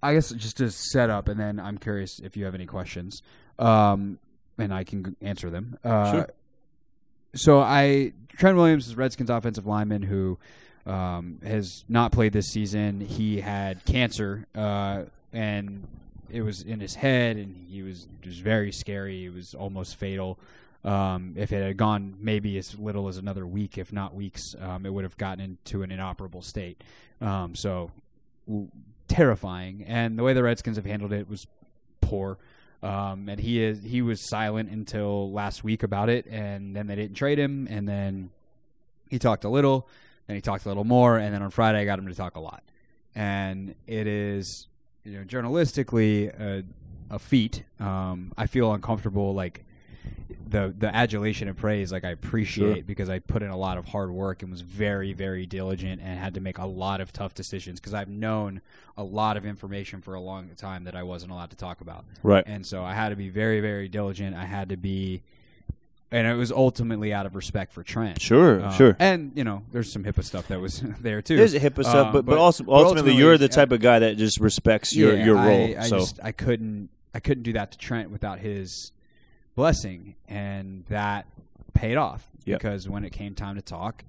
I 0.00 0.14
guess 0.14 0.30
just 0.30 0.58
to 0.58 0.70
set 0.70 1.10
up, 1.10 1.26
and 1.26 1.40
then 1.40 1.58
I'm 1.58 1.78
curious 1.78 2.20
if 2.20 2.36
you 2.36 2.44
have 2.44 2.54
any 2.54 2.66
questions, 2.66 3.22
um, 3.58 4.20
and 4.56 4.72
I 4.72 4.84
can 4.84 5.16
answer 5.20 5.50
them. 5.50 5.78
Uh, 5.82 6.12
Sure. 6.12 6.28
So 7.34 7.58
I 7.60 8.12
Trent 8.28 8.56
Williams 8.56 8.86
is 8.86 8.96
Redskins 8.96 9.30
offensive 9.30 9.66
lineman 9.66 10.02
who 10.02 10.38
um, 10.88 11.38
has 11.44 11.84
not 11.88 12.12
played 12.12 12.32
this 12.32 12.46
season. 12.46 13.00
He 13.00 13.40
had 13.40 13.84
cancer, 13.84 14.46
uh, 14.54 15.02
and 15.32 15.86
it 16.30 16.42
was 16.42 16.62
in 16.62 16.80
his 16.80 16.94
head, 16.94 17.36
and 17.36 17.54
he 17.68 17.82
was 17.82 18.06
was 18.24 18.38
very 18.38 18.72
scary. 18.72 19.26
It 19.26 19.34
was 19.34 19.54
almost 19.54 19.96
fatal. 19.96 20.38
Um, 20.84 21.34
if 21.36 21.52
it 21.52 21.62
had 21.62 21.76
gone 21.76 22.16
maybe 22.20 22.56
as 22.56 22.78
little 22.78 23.08
as 23.08 23.18
another 23.18 23.46
week, 23.46 23.78
if 23.78 23.92
not 23.92 24.14
weeks, 24.14 24.54
um, 24.60 24.86
it 24.86 24.92
would 24.92 25.04
have 25.04 25.16
gotten 25.16 25.44
into 25.44 25.82
an 25.82 25.90
inoperable 25.90 26.40
state. 26.40 26.82
Um, 27.20 27.54
so 27.54 27.90
w- 28.46 28.68
terrifying. 29.08 29.84
And 29.86 30.18
the 30.18 30.22
way 30.22 30.34
the 30.34 30.42
Redskins 30.42 30.76
have 30.76 30.86
handled 30.86 31.12
it 31.12 31.28
was 31.28 31.46
poor. 32.00 32.38
Um, 32.82 33.28
and 33.28 33.40
he 33.40 33.60
is 33.60 33.82
he 33.82 34.02
was 34.02 34.28
silent 34.28 34.70
until 34.70 35.32
last 35.32 35.64
week 35.64 35.82
about 35.82 36.08
it, 36.08 36.26
and 36.26 36.76
then 36.76 36.86
they 36.86 36.94
didn't 36.94 37.16
trade 37.16 37.38
him, 37.38 37.66
and 37.68 37.88
then 37.88 38.30
he 39.10 39.18
talked 39.18 39.42
a 39.44 39.48
little, 39.48 39.88
then 40.28 40.36
he 40.36 40.40
talked 40.40 40.64
a 40.64 40.68
little 40.68 40.84
more, 40.84 41.18
and 41.18 41.34
then 41.34 41.42
on 41.42 41.50
Friday 41.50 41.80
I 41.80 41.84
got 41.84 41.98
him 41.98 42.06
to 42.06 42.14
talk 42.14 42.36
a 42.36 42.40
lot. 42.40 42.62
And 43.16 43.74
it 43.88 44.06
is, 44.06 44.68
you 45.04 45.18
know, 45.18 45.24
journalistically 45.24 46.28
a, 46.40 46.62
a 47.10 47.18
feat. 47.18 47.64
Um, 47.80 48.32
I 48.38 48.46
feel 48.46 48.72
uncomfortable, 48.72 49.34
like 49.34 49.64
the 50.48 50.74
the 50.78 50.94
adulation 50.94 51.48
and 51.48 51.56
praise, 51.56 51.92
like 51.92 52.04
I 52.04 52.10
appreciate 52.10 52.74
Sure. 52.74 52.82
because 52.84 53.10
I 53.10 53.18
put 53.18 53.42
in 53.42 53.50
a 53.50 53.56
lot 53.56 53.76
of 53.76 53.86
hard 53.86 54.10
work 54.10 54.42
and 54.42 54.50
was 54.50 54.62
very 54.62 55.12
very 55.12 55.44
diligent 55.44 56.00
and 56.00 56.18
had 56.18 56.34
to 56.34 56.40
make 56.40 56.56
a 56.58 56.64
lot 56.66 57.00
of 57.02 57.12
tough 57.12 57.34
decisions 57.34 57.80
because 57.80 57.92
I've 57.92 58.08
known 58.08 58.62
a 58.96 59.04
lot 59.04 59.36
of 59.36 59.44
information 59.44 60.00
for 60.00 60.14
a 60.14 60.20
long 60.20 60.48
time 60.56 60.84
that 60.84 60.94
I 60.96 61.02
wasn't 61.02 61.32
allowed 61.32 61.50
to 61.50 61.56
talk 61.56 61.80
about. 61.82 62.04
right? 62.22 62.44
And 62.46 62.64
so 62.66 62.82
I 62.82 62.94
had 62.94 63.10
to 63.10 63.16
be 63.16 63.28
very, 63.28 63.60
very 63.60 63.88
diligent. 63.88 64.34
I 64.36 64.44
had 64.46 64.68
to 64.70 64.76
be, 64.78 65.22
and 66.10 66.26
it 66.26 66.34
was 66.34 66.50
ultimately 66.50 67.12
out 67.12 67.26
of 67.26 67.34
respect 67.36 67.72
for 67.72 67.82
Trent. 67.82 68.20
Sure, 68.20 68.64
Um, 68.64 68.72
sure. 68.72 68.96
And 68.98 69.32
you 69.34 69.44
know, 69.44 69.62
there's 69.72 69.92
some 69.92 70.04
HIPAA 70.04 70.24
stuff 70.24 70.48
that 70.48 70.60
was 70.60 70.80
there 71.00 71.20
too. 71.22 71.36
There's 71.36 71.54
a 71.54 71.60
HIPAA 71.60 71.82
stuff, 71.84 71.94
Uh, 72.08 72.12
but, 72.12 72.24
but 72.24 72.26
but- 72.32 72.38
also 72.38 72.64
ultimately, 72.64 72.84
ultimately, 72.86 73.14
you're 73.14 73.38
the 73.38 73.48
type 73.48 73.72
of 73.72 73.80
guy 73.80 73.98
that 73.98 74.16
just 74.16 74.40
respects 74.40 74.94
your 74.96 75.14
Yeah, 75.16 75.24
your 75.24 75.34
role. 75.36 75.46
I, 75.46 75.76
I 75.80 75.86
so 75.88 75.98
just 75.98 76.18
I 76.22 76.32
couldn't 76.32 76.88
I 77.14 77.20
couldn't 77.20 77.42
do 77.42 77.52
that 77.54 77.72
to 77.72 77.78
Trent 77.78 78.10
without 78.10 78.38
his 78.38 78.92
blessing, 79.56 80.14
and 80.28 80.84
that 80.88 81.26
paid 81.74 81.96
off 81.96 82.28
Yep. 82.44 82.60
because 82.60 82.88
when 82.88 83.04
it 83.04 83.10
came 83.10 83.34
time 83.34 83.56
to 83.56 83.62
talk, 83.62 84.04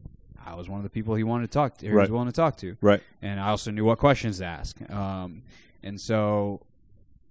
I 0.45 0.55
was 0.55 0.69
one 0.69 0.79
of 0.79 0.83
the 0.83 0.89
people 0.89 1.15
he 1.15 1.23
wanted 1.23 1.47
to 1.47 1.53
talk 1.53 1.77
to. 1.79 1.85
He 1.85 1.91
Right. 1.91 2.03
was 2.03 2.11
willing 2.11 2.27
to 2.27 2.33
talk 2.33 2.57
to. 2.57 2.77
right, 2.81 3.01
and 3.21 3.39
I 3.39 3.49
also 3.49 3.71
knew 3.71 3.83
what 3.85 3.97
questions 3.99 4.39
to 4.39 4.45
ask. 4.45 4.77
Um, 4.91 5.41
and 5.83 5.99
so 5.99 6.61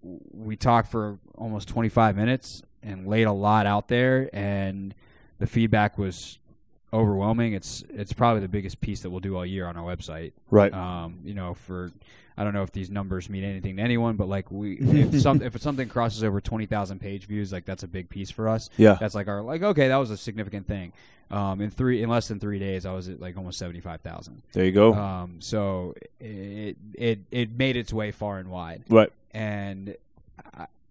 we 0.03 0.56
talked 0.56 0.91
for 0.91 1.19
almost 1.37 1.69
25 1.69 2.17
minutes 2.17 2.62
and 2.82 3.06
laid 3.06 3.25
a 3.25 3.32
lot 3.32 3.66
out 3.66 3.88
there, 3.88 4.30
and 4.32 4.94
the 5.38 5.46
feedback 5.46 5.98
was 5.98 6.38
overwhelming. 6.92 7.52
It's 7.52 7.84
it's 7.90 8.12
probably 8.12 8.40
the 8.40 8.48
biggest 8.48 8.80
piece 8.80 9.00
that 9.00 9.10
we'll 9.10 9.20
do 9.20 9.36
all 9.36 9.44
year 9.46 9.66
on 9.66 9.76
our 9.76 9.84
website. 9.84 10.32
right, 10.50 10.72
Um, 10.72 11.19
you 11.25 11.34
know, 11.34 11.54
for 11.54 11.92
I 12.36 12.44
don't 12.44 12.54
know 12.54 12.62
if 12.62 12.70
these 12.72 12.88
numbers 12.88 13.28
mean 13.28 13.42
anything 13.44 13.76
to 13.76 13.82
anyone, 13.82 14.16
but 14.16 14.28
like 14.28 14.50
we 14.50 14.75
if 14.80 15.20
some 15.20 15.42
if 15.42 15.60
something 15.60 15.88
crosses 15.88 16.22
over 16.25 16.40
20,000 16.40 17.00
page 17.00 17.26
views, 17.26 17.52
like 17.52 17.64
that's 17.64 17.82
a 17.82 17.88
big 17.88 18.08
piece 18.08 18.30
for 18.30 18.48
us. 18.48 18.70
yeah, 18.76 18.96
That's 18.98 19.14
like 19.14 19.28
our 19.28 19.42
like 19.42 19.62
okay, 19.62 19.88
that 19.88 19.96
was 19.96 20.10
a 20.10 20.16
significant 20.16 20.66
thing. 20.66 20.92
Um, 21.31 21.60
in 21.60 21.69
three 21.69 22.02
in 22.02 22.08
less 22.08 22.26
than 22.28 22.40
three 22.40 22.58
days, 22.58 22.86
I 22.86 22.92
was 22.92 23.10
at 23.10 23.20
like 23.20 23.36
almost 23.36 23.58
75,000. 23.58 24.40
there 24.54 24.64
you 24.64 24.72
go. 24.72 24.94
Um, 24.94 25.40
so 25.40 25.94
it 26.20 26.76
it 26.94 27.19
it 27.31 27.50
made 27.50 27.76
its 27.76 27.92
way 27.92 28.12
far 28.12 28.38
and 28.38 28.48
wide, 28.48 28.84
right, 28.88 29.12
and 29.32 29.94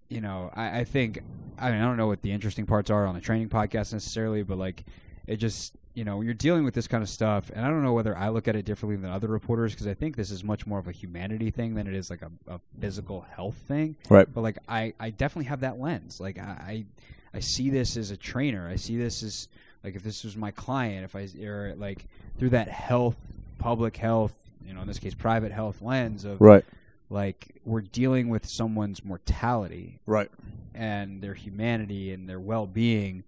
you 0.09 0.21
know 0.21 0.51
I, 0.53 0.79
I 0.79 0.83
think 0.83 1.21
I 1.57 1.71
mean 1.71 1.81
I 1.81 1.85
don't 1.85 1.97
know 1.97 2.07
what 2.07 2.21
the 2.21 2.31
interesting 2.31 2.65
parts 2.65 2.89
are 2.89 3.05
on 3.05 3.15
a 3.15 3.21
training 3.21 3.49
podcast 3.49 3.93
necessarily, 3.93 4.43
but 4.43 4.57
like 4.57 4.85
it 5.25 5.37
just 5.37 5.75
you 5.93 6.03
know 6.03 6.17
when 6.17 6.25
you're 6.25 6.33
dealing 6.33 6.63
with 6.63 6.73
this 6.73 6.87
kind 6.87 7.01
of 7.03 7.09
stuff, 7.09 7.51
and 7.53 7.65
I 7.65 7.69
don't 7.69 7.83
know 7.83 7.93
whether 7.93 8.15
I 8.15 8.29
look 8.29 8.47
at 8.47 8.55
it 8.55 8.65
differently 8.65 8.95
than 9.01 9.09
other 9.11 9.27
reporters 9.27 9.73
because 9.73 9.87
I 9.87 9.93
think 9.93 10.15
this 10.15 10.31
is 10.31 10.43
much 10.43 10.67
more 10.67 10.79
of 10.79 10.87
a 10.87 10.91
humanity 10.91 11.49
thing 11.51 11.75
than 11.75 11.87
it 11.87 11.93
is 11.93 12.09
like 12.09 12.21
a, 12.21 12.31
a 12.47 12.59
physical 12.79 13.21
health 13.21 13.55
thing. 13.67 13.95
right, 14.09 14.27
But 14.31 14.41
like 14.41 14.57
I 14.67 14.93
I 14.99 15.09
definitely 15.09 15.45
have 15.45 15.61
that 15.61 15.79
lens. 15.79 16.19
Like 16.19 16.37
I 16.37 16.85
I, 17.33 17.37
I 17.37 17.39
see 17.39 17.69
this 17.69 17.97
as 17.97 18.11
a 18.11 18.17
trainer. 18.17 18.67
I 18.69 18.75
see 18.75 18.97
this 18.97 19.23
as 19.23 19.47
like 19.83 19.95
if 19.95 20.03
this 20.03 20.23
was 20.23 20.35
my 20.37 20.51
client, 20.51 21.05
if 21.05 21.15
I 21.15 21.27
or 21.45 21.73
like 21.77 22.05
through 22.37 22.49
that 22.49 22.67
health, 22.67 23.17
public 23.57 23.97
health, 23.97 24.33
you 24.65 24.73
know, 24.73 24.81
in 24.81 24.87
this 24.87 24.99
case, 24.99 25.13
private 25.13 25.51
health 25.51 25.81
lens 25.81 26.25
of 26.25 26.39
right, 26.41 26.65
like 27.09 27.61
we're 27.65 27.81
dealing 27.81 28.29
with 28.29 28.45
someone's 28.47 29.03
mortality 29.03 29.99
right, 30.05 30.29
and 30.73 31.21
their 31.21 31.33
humanity 31.33 32.11
and 32.13 32.27
their 32.27 32.39
well-being 32.39 33.23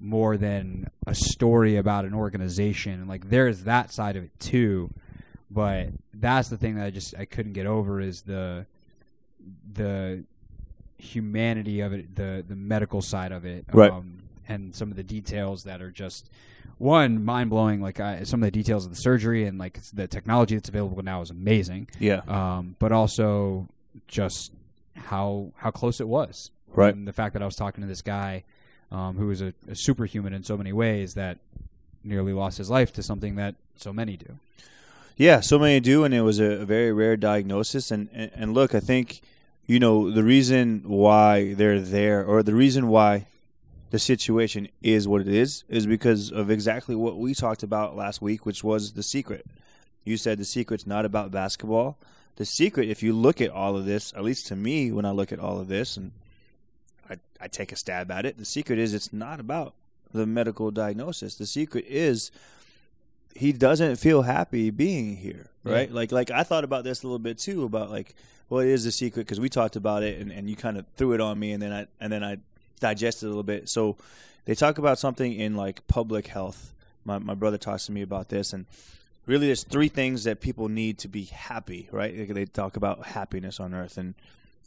more 0.00 0.36
than 0.36 0.88
a 1.06 1.14
story 1.14 1.76
about 1.76 2.04
an 2.04 2.14
organization. 2.14 3.06
Like 3.06 3.28
there 3.30 3.46
is 3.48 3.64
that 3.64 3.92
side 3.92 4.16
of 4.16 4.24
it 4.24 4.38
too, 4.40 4.90
but 5.50 5.88
that's 6.14 6.48
the 6.48 6.56
thing 6.56 6.76
that 6.76 6.86
I 6.86 6.90
just 6.90 7.14
I 7.16 7.24
couldn't 7.24 7.52
get 7.52 7.66
over 7.66 8.00
is 8.00 8.22
the 8.22 8.66
the 9.72 10.24
humanity 10.98 11.80
of 11.80 11.92
it, 11.92 12.14
the 12.16 12.44
the 12.46 12.56
medical 12.56 13.00
side 13.02 13.32
of 13.32 13.44
it, 13.44 13.64
Right. 13.72 13.90
um, 13.90 14.22
and 14.50 14.74
some 14.74 14.90
of 14.90 14.96
the 14.96 15.04
details 15.04 15.62
that 15.62 15.80
are 15.80 15.92
just 15.92 16.28
one 16.78 17.24
mind 17.24 17.50
blowing. 17.50 17.80
Like 17.80 18.00
I, 18.00 18.24
some 18.24 18.42
of 18.42 18.46
the 18.46 18.50
details 18.50 18.84
of 18.84 18.90
the 18.90 18.96
surgery 18.96 19.46
and 19.46 19.58
like 19.58 19.78
the 19.92 20.08
technology 20.08 20.56
that's 20.56 20.68
available 20.68 21.02
now 21.02 21.22
is 21.22 21.30
amazing 21.30 21.88
yeah, 21.98 22.22
um, 22.26 22.76
but 22.78 22.90
also 22.92 23.68
just 24.08 24.52
how 24.96 25.52
how 25.56 25.70
close 25.70 26.00
it 26.00 26.08
was. 26.08 26.50
Right. 26.72 26.94
And 26.94 27.06
the 27.06 27.12
fact 27.12 27.32
that 27.34 27.42
I 27.42 27.46
was 27.46 27.56
talking 27.56 27.82
to 27.82 27.88
this 27.88 28.02
guy 28.02 28.44
um, 28.92 29.16
who 29.16 29.26
was 29.26 29.40
a, 29.40 29.54
a 29.68 29.74
superhuman 29.74 30.32
in 30.32 30.42
so 30.42 30.56
many 30.56 30.72
ways 30.72 31.14
that 31.14 31.38
nearly 32.02 32.32
lost 32.32 32.58
his 32.58 32.70
life 32.70 32.92
to 32.94 33.02
something 33.02 33.36
that 33.36 33.54
so 33.76 33.92
many 33.92 34.16
do. 34.16 34.38
yeah. 35.16 35.40
So 35.40 35.58
many 35.58 35.80
do, 35.80 36.04
and 36.04 36.12
it 36.14 36.22
was 36.22 36.40
a, 36.40 36.62
a 36.62 36.64
very 36.64 36.92
rare 36.92 37.16
diagnosis. 37.16 37.90
And, 37.90 38.08
and 38.12 38.30
and 38.34 38.54
look, 38.54 38.74
I 38.74 38.80
think 38.80 39.20
you 39.66 39.78
know 39.78 40.10
the 40.10 40.24
reason 40.24 40.82
why 40.86 41.54
they're 41.54 41.80
there, 41.80 42.24
or 42.24 42.42
the 42.42 42.54
reason 42.54 42.88
why 42.88 43.26
the 43.90 43.98
situation 43.98 44.68
is 44.82 45.08
what 45.08 45.20
it 45.20 45.28
is, 45.28 45.64
is 45.68 45.86
because 45.86 46.30
of 46.30 46.50
exactly 46.50 46.94
what 46.94 47.18
we 47.18 47.34
talked 47.34 47.62
about 47.62 47.96
last 47.96 48.22
week, 48.22 48.46
which 48.46 48.62
was 48.62 48.92
the 48.92 49.02
secret. 49.02 49.44
You 50.04 50.16
said 50.16 50.38
the 50.38 50.44
secret's 50.44 50.86
not 50.86 51.04
about 51.04 51.30
basketball. 51.30 51.98
The 52.36 52.46
secret, 52.46 52.88
if 52.88 53.02
you 53.02 53.12
look 53.12 53.40
at 53.40 53.50
all 53.50 53.76
of 53.76 53.84
this, 53.84 54.12
at 54.14 54.22
least 54.22 54.46
to 54.46 54.56
me, 54.56 54.92
when 54.92 55.04
I 55.04 55.10
look 55.10 55.32
at 55.32 55.40
all 55.40 55.60
of 55.60 55.68
this, 55.68 55.96
and 55.96 56.12
I, 57.08 57.16
I 57.40 57.48
take 57.48 57.72
a 57.72 57.76
stab 57.76 58.10
at 58.10 58.24
it, 58.24 58.38
the 58.38 58.44
secret 58.44 58.78
is 58.78 58.94
it's 58.94 59.12
not 59.12 59.40
about 59.40 59.74
the 60.12 60.26
medical 60.26 60.70
diagnosis. 60.70 61.34
The 61.34 61.46
secret 61.46 61.84
is 61.88 62.30
he 63.34 63.52
doesn't 63.52 63.96
feel 63.96 64.22
happy 64.22 64.70
being 64.70 65.16
here, 65.16 65.50
right? 65.64 65.88
Yeah. 65.88 65.94
Like, 65.94 66.12
like 66.12 66.30
I 66.30 66.44
thought 66.44 66.64
about 66.64 66.84
this 66.84 67.02
a 67.02 67.06
little 67.06 67.18
bit 67.18 67.38
too 67.38 67.64
about 67.64 67.90
like, 67.90 68.14
well, 68.48 68.60
it 68.60 68.68
is 68.68 68.84
the 68.84 68.92
secret 68.92 69.26
because 69.26 69.40
we 69.40 69.48
talked 69.48 69.76
about 69.76 70.02
it, 70.02 70.20
and, 70.20 70.32
and 70.32 70.48
you 70.48 70.56
kind 70.56 70.76
of 70.78 70.86
threw 70.96 71.12
it 71.12 71.20
on 71.20 71.38
me, 71.38 71.52
and 71.52 71.62
then 71.62 71.72
I 71.72 71.86
and 72.00 72.12
then 72.12 72.24
I 72.24 72.38
digest 72.80 73.22
it 73.22 73.26
a 73.26 73.28
little 73.28 73.42
bit. 73.42 73.68
So 73.68 73.96
they 74.44 74.54
talk 74.54 74.78
about 74.78 74.98
something 74.98 75.32
in 75.32 75.54
like 75.56 75.86
public 75.86 76.26
health. 76.26 76.72
My 77.04 77.18
my 77.18 77.34
brother 77.34 77.58
talks 77.58 77.86
to 77.86 77.92
me 77.92 78.02
about 78.02 78.28
this, 78.28 78.52
and 78.52 78.66
really, 79.26 79.46
there's 79.46 79.64
three 79.64 79.88
things 79.88 80.24
that 80.24 80.40
people 80.40 80.68
need 80.68 80.98
to 80.98 81.08
be 81.08 81.24
happy. 81.24 81.88
Right? 81.92 82.16
They, 82.16 82.24
they 82.24 82.44
talk 82.46 82.76
about 82.76 83.06
happiness 83.06 83.60
on 83.60 83.74
Earth, 83.74 83.96
and 83.96 84.14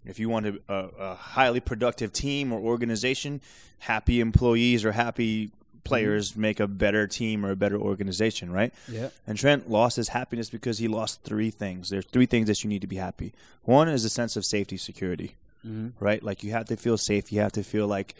if 0.05 0.19
you 0.19 0.29
want 0.29 0.47
a, 0.47 0.59
a, 0.67 0.75
a 0.75 1.15
highly 1.15 1.59
productive 1.59 2.11
team 2.13 2.51
or 2.51 2.59
organization, 2.59 3.41
happy 3.79 4.19
employees 4.19 4.83
or 4.85 4.91
happy 4.91 5.51
players 5.83 6.31
mm-hmm. 6.31 6.41
make 6.41 6.59
a 6.59 6.67
better 6.67 7.07
team 7.07 7.45
or 7.45 7.51
a 7.51 7.55
better 7.55 7.77
organization, 7.77 8.51
right? 8.51 8.73
Yeah. 8.87 9.09
And 9.27 9.37
Trent 9.37 9.69
lost 9.69 9.97
his 9.97 10.09
happiness 10.09 10.49
because 10.49 10.77
he 10.77 10.87
lost 10.87 11.23
three 11.23 11.51
things. 11.51 11.89
There's 11.89 12.05
three 12.05 12.25
things 12.25 12.47
that 12.47 12.63
you 12.63 12.69
need 12.69 12.81
to 12.81 12.87
be 12.87 12.95
happy. 12.97 13.33
One 13.63 13.87
is 13.87 14.05
a 14.05 14.09
sense 14.09 14.35
of 14.35 14.45
safety, 14.45 14.77
security, 14.77 15.35
Mm-hmm. 15.65 16.03
right? 16.03 16.21
Like 16.21 16.43
you 16.43 16.51
have 16.51 16.65
to 16.65 16.77
feel 16.77 16.97
safe. 16.97 17.31
You 17.31 17.41
have 17.41 17.53
to 17.53 17.63
feel 17.63 17.87
like 17.87 18.15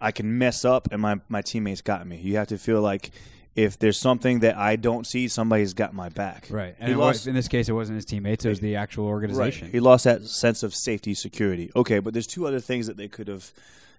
I 0.00 0.12
can 0.12 0.38
mess 0.38 0.64
up 0.64 0.88
and 0.92 1.00
my, 1.00 1.20
my 1.28 1.42
teammates 1.42 1.82
got 1.82 2.06
me. 2.06 2.16
You 2.16 2.36
have 2.36 2.48
to 2.48 2.58
feel 2.58 2.80
like 2.80 3.10
if 3.56 3.78
there's 3.78 3.98
something 3.98 4.40
that 4.40 4.56
I 4.56 4.76
don't 4.76 5.06
see, 5.06 5.28
somebody's 5.28 5.74
got 5.74 5.92
my 5.92 6.08
back. 6.08 6.46
Right. 6.50 6.74
And 6.78 6.96
lost- 6.98 7.20
was, 7.20 7.26
in 7.26 7.34
this 7.34 7.48
case, 7.48 7.68
it 7.68 7.72
wasn't 7.72 7.96
his 7.96 8.04
teammates; 8.04 8.44
it 8.44 8.48
was 8.48 8.60
the 8.60 8.76
actual 8.76 9.06
organization. 9.06 9.66
Right. 9.66 9.72
He 9.72 9.80
lost 9.80 10.04
that 10.04 10.22
sense 10.22 10.62
of 10.62 10.74
safety, 10.74 11.14
security. 11.14 11.70
Okay, 11.74 11.98
but 11.98 12.12
there's 12.12 12.26
two 12.26 12.46
other 12.46 12.60
things 12.60 12.86
that 12.86 12.96
they 12.96 13.08
could 13.08 13.28
have 13.28 13.52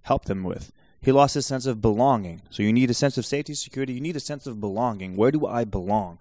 helped 0.03 0.29
him 0.29 0.43
with. 0.43 0.71
He 1.01 1.11
lost 1.11 1.33
his 1.33 1.45
sense 1.45 1.65
of 1.65 1.81
belonging. 1.81 2.43
So 2.49 2.63
you 2.63 2.71
need 2.71 2.89
a 2.89 2.93
sense 2.93 3.17
of 3.17 3.25
safety, 3.25 3.55
security. 3.55 3.93
You 3.93 4.01
need 4.01 4.15
a 4.15 4.19
sense 4.21 4.45
of 4.45 4.61
belonging. 4.61 5.15
Where 5.15 5.31
do 5.31 5.47
I 5.47 5.65
belong? 5.65 6.19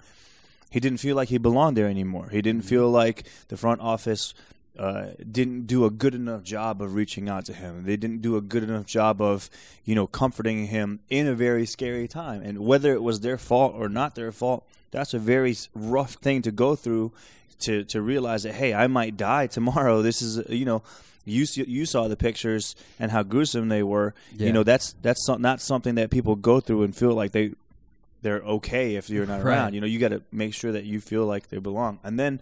He 0.70 0.80
didn't 0.80 0.98
feel 0.98 1.16
like 1.16 1.28
he 1.28 1.38
belonged 1.38 1.76
there 1.76 1.88
anymore. 1.88 2.28
He 2.30 2.40
didn't 2.40 2.64
feel 2.64 2.88
like 2.88 3.26
the 3.48 3.56
front 3.56 3.80
office 3.80 4.34
uh, 4.78 5.08
didn't 5.30 5.66
do 5.66 5.84
a 5.84 5.90
good 5.90 6.14
enough 6.14 6.42
job 6.42 6.80
of 6.80 6.94
reaching 6.94 7.28
out 7.28 7.44
to 7.46 7.52
him. 7.52 7.84
They 7.84 7.96
didn't 7.96 8.22
do 8.22 8.36
a 8.36 8.40
good 8.40 8.62
enough 8.62 8.86
job 8.86 9.20
of, 9.20 9.50
you 9.84 9.94
know, 9.94 10.06
comforting 10.06 10.66
him 10.68 11.00
in 11.10 11.26
a 11.26 11.34
very 11.34 11.66
scary 11.66 12.08
time. 12.08 12.42
And 12.42 12.60
whether 12.60 12.92
it 12.94 13.02
was 13.02 13.20
their 13.20 13.36
fault 13.38 13.74
or 13.76 13.88
not 13.88 14.14
their 14.14 14.32
fault, 14.32 14.64
that's 14.90 15.12
a 15.12 15.18
very 15.18 15.54
rough 15.74 16.14
thing 16.14 16.42
to 16.42 16.50
go 16.50 16.76
through 16.76 17.12
to 17.60 17.84
to 17.84 18.00
realize 18.00 18.44
that 18.44 18.54
hey, 18.54 18.72
I 18.72 18.86
might 18.86 19.16
die 19.16 19.46
tomorrow. 19.48 20.02
This 20.08 20.22
is 20.22 20.48
you 20.48 20.64
know. 20.64 20.82
You 21.26 21.44
you 21.54 21.84
saw 21.84 22.08
the 22.08 22.16
pictures 22.16 22.74
and 22.98 23.10
how 23.12 23.22
gruesome 23.22 23.68
they 23.68 23.82
were. 23.82 24.14
Yeah. 24.34 24.46
You 24.46 24.52
know 24.54 24.62
that's 24.62 24.94
that's 25.02 25.28
not 25.28 25.60
something 25.60 25.94
that 25.96 26.10
people 26.10 26.34
go 26.34 26.60
through 26.60 26.82
and 26.82 26.96
feel 26.96 27.12
like 27.12 27.32
they 27.32 27.52
they're 28.22 28.40
okay 28.40 28.94
if 28.96 29.10
you're 29.10 29.26
not 29.26 29.44
Right. 29.44 29.52
around. 29.52 29.74
You 29.74 29.82
know, 29.82 29.86
you 29.86 29.98
got 29.98 30.08
to 30.08 30.22
make 30.32 30.54
sure 30.54 30.72
that 30.72 30.84
you 30.84 30.98
feel 30.98 31.26
like 31.26 31.50
they 31.50 31.58
belong. 31.58 31.98
And 32.02 32.18
then 32.18 32.40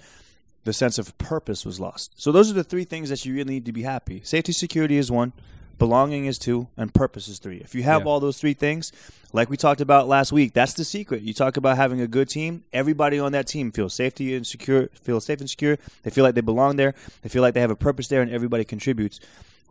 the 0.69 0.73
sense 0.75 0.99
of 0.99 1.17
purpose 1.17 1.65
was 1.65 1.81
lost. 1.81 2.13
So 2.17 2.31
those 2.31 2.51
are 2.51 2.55
the 2.55 2.63
three 2.63 2.85
things 2.85 3.09
that 3.09 3.25
you 3.25 3.33
really 3.35 3.55
need 3.55 3.65
to 3.65 3.73
be 3.73 3.85
happy. 3.85 4.21
Safety, 4.23 4.53
security 4.53 4.99
is 4.99 5.11
one, 5.11 5.33
belonging 5.79 6.27
is 6.27 6.39
two, 6.39 6.69
and 6.77 6.93
purpose 6.93 7.27
is 7.27 7.39
three. 7.39 7.57
If 7.57 7.75
you 7.75 7.85
have 7.85 8.03
Yeah. 8.03 8.09
all 8.09 8.21
those 8.21 8.37
three 8.39 8.53
things, 8.53 8.93
like 9.33 9.49
we 9.49 9.57
talked 9.57 9.81
about 9.81 10.09
last 10.09 10.31
week, 10.31 10.53
that's 10.53 10.75
the 10.75 10.85
secret. 10.85 11.23
You 11.23 11.33
talk 11.33 11.57
about 11.57 11.79
having 11.79 12.03
a 12.03 12.07
good 12.07 12.29
team. 12.29 12.65
Everybody 12.71 13.19
on 13.19 13.33
that 13.33 13.47
team 13.47 13.73
feels 13.73 13.95
safety 13.95 14.35
and 14.35 14.47
secure, 14.47 14.91
feel 15.03 15.21
safe 15.21 15.41
and 15.41 15.49
secure. 15.49 15.79
They 16.03 16.11
feel 16.11 16.23
like 16.23 16.35
they 16.35 16.43
belong 16.43 16.77
there. 16.77 16.95
They 17.23 17.31
feel 17.31 17.41
like 17.41 17.55
they 17.55 17.61
have 17.63 17.71
a 17.71 17.77
purpose 17.77 18.09
there, 18.09 18.21
and 18.21 18.31
everybody 18.31 18.65
contributes. 18.65 19.21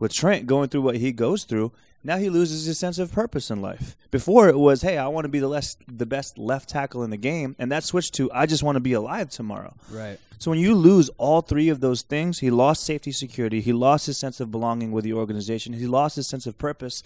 With 0.00 0.12
Trent 0.12 0.46
going 0.48 0.68
through 0.68 0.82
what 0.82 0.96
he 0.96 1.12
goes 1.12 1.44
through, 1.44 1.70
now 2.04 2.16
he 2.16 2.30
loses 2.30 2.64
his 2.64 2.78
sense 2.78 2.98
of 2.98 3.12
purpose 3.12 3.50
in 3.50 3.60
life. 3.60 3.96
Before 4.10 4.48
it 4.48 4.58
was, 4.58 4.82
hey, 4.82 4.98
I 4.98 5.08
want 5.08 5.24
to 5.24 5.28
be 5.28 5.40
the 5.40 5.48
less 5.48 5.76
the 5.86 6.06
best 6.06 6.38
left 6.38 6.68
tackle 6.68 7.02
in 7.02 7.10
the 7.10 7.16
game, 7.16 7.56
and 7.58 7.70
that 7.72 7.84
switched 7.84 8.14
to 8.14 8.30
I 8.32 8.46
just 8.46 8.62
want 8.62 8.76
to 8.76 8.80
be 8.80 8.92
alive 8.92 9.30
tomorrow. 9.30 9.74
Right. 9.90 10.18
So 10.38 10.50
when 10.50 10.60
you 10.60 10.74
lose 10.74 11.10
all 11.18 11.40
three 11.40 11.68
of 11.68 11.80
those 11.80 12.02
things, 12.02 12.38
he 12.38 12.50
lost 12.50 12.84
safety, 12.84 13.10
security, 13.10 13.60
he 13.60 13.72
lost 13.72 14.06
his 14.06 14.16
sense 14.16 14.38
of 14.38 14.52
belonging 14.52 14.92
with 14.92 15.04
the 15.04 15.12
organization, 15.12 15.72
he 15.72 15.86
lost 15.86 16.16
his 16.16 16.28
sense 16.28 16.46
of 16.46 16.56
purpose. 16.58 17.02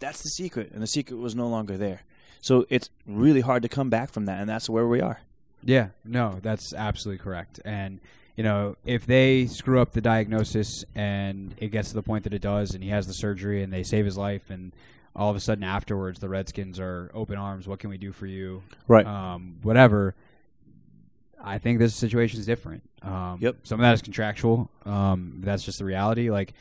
That's 0.00 0.22
the 0.22 0.28
secret, 0.28 0.72
and 0.72 0.82
the 0.82 0.88
secret 0.88 1.16
was 1.16 1.36
no 1.36 1.46
longer 1.46 1.76
there. 1.76 2.02
So 2.40 2.66
it's 2.68 2.90
really 3.06 3.40
hard 3.40 3.62
to 3.62 3.68
come 3.68 3.88
back 3.88 4.10
from 4.10 4.26
that, 4.26 4.40
and 4.40 4.48
that's 4.48 4.68
where 4.68 4.88
we 4.88 5.00
are. 5.00 5.20
Yeah, 5.62 5.90
no, 6.04 6.40
that's 6.42 6.74
absolutely 6.74 7.22
correct. 7.22 7.60
And 7.64 8.00
you 8.36 8.44
know, 8.44 8.76
if 8.84 9.06
they 9.06 9.46
screw 9.46 9.80
up 9.80 9.92
the 9.92 10.00
diagnosis 10.00 10.84
and 10.94 11.54
it 11.58 11.68
gets 11.68 11.88
to 11.88 11.94
the 11.94 12.02
point 12.02 12.24
that 12.24 12.34
it 12.34 12.42
does, 12.42 12.74
and 12.74 12.82
he 12.82 12.90
has 12.90 13.06
the 13.06 13.12
surgery 13.14 13.62
and 13.62 13.72
they 13.72 13.82
save 13.82 14.04
his 14.04 14.16
life, 14.16 14.50
and 14.50 14.72
all 15.14 15.28
of 15.30 15.36
a 15.36 15.40
sudden 15.40 15.64
afterwards 15.64 16.20
the 16.20 16.28
Redskins 16.28 16.80
are 16.80 17.10
open 17.14 17.36
arms. 17.36 17.68
What 17.68 17.78
can 17.78 17.90
we 17.90 17.98
do 17.98 18.12
for 18.12 18.26
you? 18.26 18.62
Right. 18.88 19.06
Um, 19.06 19.56
whatever. 19.62 20.14
I 21.44 21.58
think 21.58 21.78
this 21.78 21.94
situation 21.94 22.38
is 22.40 22.46
different. 22.46 22.82
Um, 23.02 23.38
Yep. 23.40 23.56
Some 23.64 23.80
of 23.80 23.82
that 23.82 23.94
is 23.94 24.02
contractual. 24.02 24.70
Um, 24.86 25.40
that's 25.40 25.64
just 25.64 25.78
the 25.78 25.84
reality. 25.84 26.30
Like, 26.30 26.54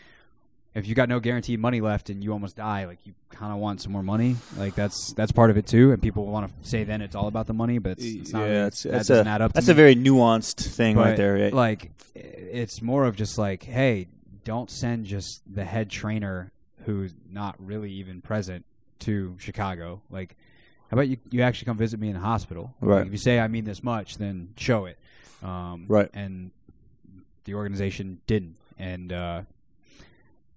if 0.73 0.87
you 0.87 0.95
got 0.95 1.09
no 1.09 1.19
guaranteed 1.19 1.59
money 1.59 1.81
left 1.81 2.09
and 2.09 2.23
you 2.23 2.31
almost 2.31 2.55
die, 2.55 2.85
like 2.85 2.99
you 3.05 3.13
kind 3.29 3.51
of 3.51 3.59
want 3.59 3.81
some 3.81 3.91
more 3.91 4.03
money. 4.03 4.37
Like 4.57 4.73
that's 4.75 5.13
that's 5.15 5.31
part 5.31 5.49
of 5.49 5.57
it 5.57 5.67
too. 5.67 5.91
And 5.91 6.01
people 6.01 6.25
want 6.27 6.49
to 6.63 6.69
say 6.69 6.83
then 6.83 7.01
it's 7.01 7.15
all 7.15 7.27
about 7.27 7.47
the 7.47 7.53
money, 7.53 7.77
but 7.77 7.91
it's, 7.93 8.03
it's 8.05 8.33
not. 8.33 8.43
really, 8.43 8.53
that's, 8.53 8.83
that 8.83 8.91
that's 8.93 9.07
doesn't 9.09 9.27
a 9.27 9.29
add 9.29 9.41
up. 9.41 9.51
To 9.51 9.53
that's 9.55 9.67
me. 9.67 9.71
a 9.71 9.75
very 9.75 9.95
nuanced 9.95 10.65
thing 10.65 10.95
right 10.97 11.17
there. 11.17 11.33
Right? 11.35 11.53
Like, 11.53 11.91
it's 12.15 12.81
more 12.81 13.05
of 13.05 13.15
just 13.15 13.37
like, 13.37 13.63
hey, 13.63 14.07
don't 14.43 14.71
send 14.71 15.05
just 15.05 15.41
the 15.51 15.65
head 15.65 15.89
trainer 15.89 16.51
who's 16.85 17.13
not 17.29 17.55
really 17.59 17.91
even 17.91 18.21
present 18.21 18.65
to 18.99 19.35
Chicago. 19.39 20.01
Like, 20.09 20.35
how 20.89 20.95
about 20.95 21.07
you? 21.09 21.17
You 21.31 21.41
actually 21.41 21.65
come 21.65 21.77
visit 21.77 21.99
me 21.99 22.07
in 22.07 22.13
the 22.13 22.19
hospital. 22.21 22.73
Like, 22.81 22.89
Right. 22.89 23.05
if 23.07 23.11
you 23.11 23.17
say 23.17 23.39
I 23.39 23.47
mean 23.47 23.65
this 23.65 23.83
much, 23.83 24.17
then 24.17 24.53
show 24.57 24.85
it. 24.85 24.97
Um, 25.43 25.85
Right. 25.87 26.09
And 26.13 26.51
the 27.45 27.55
organization 27.55 28.21
didn't, 28.27 28.55
and 28.77 29.11
uh, 29.11 29.41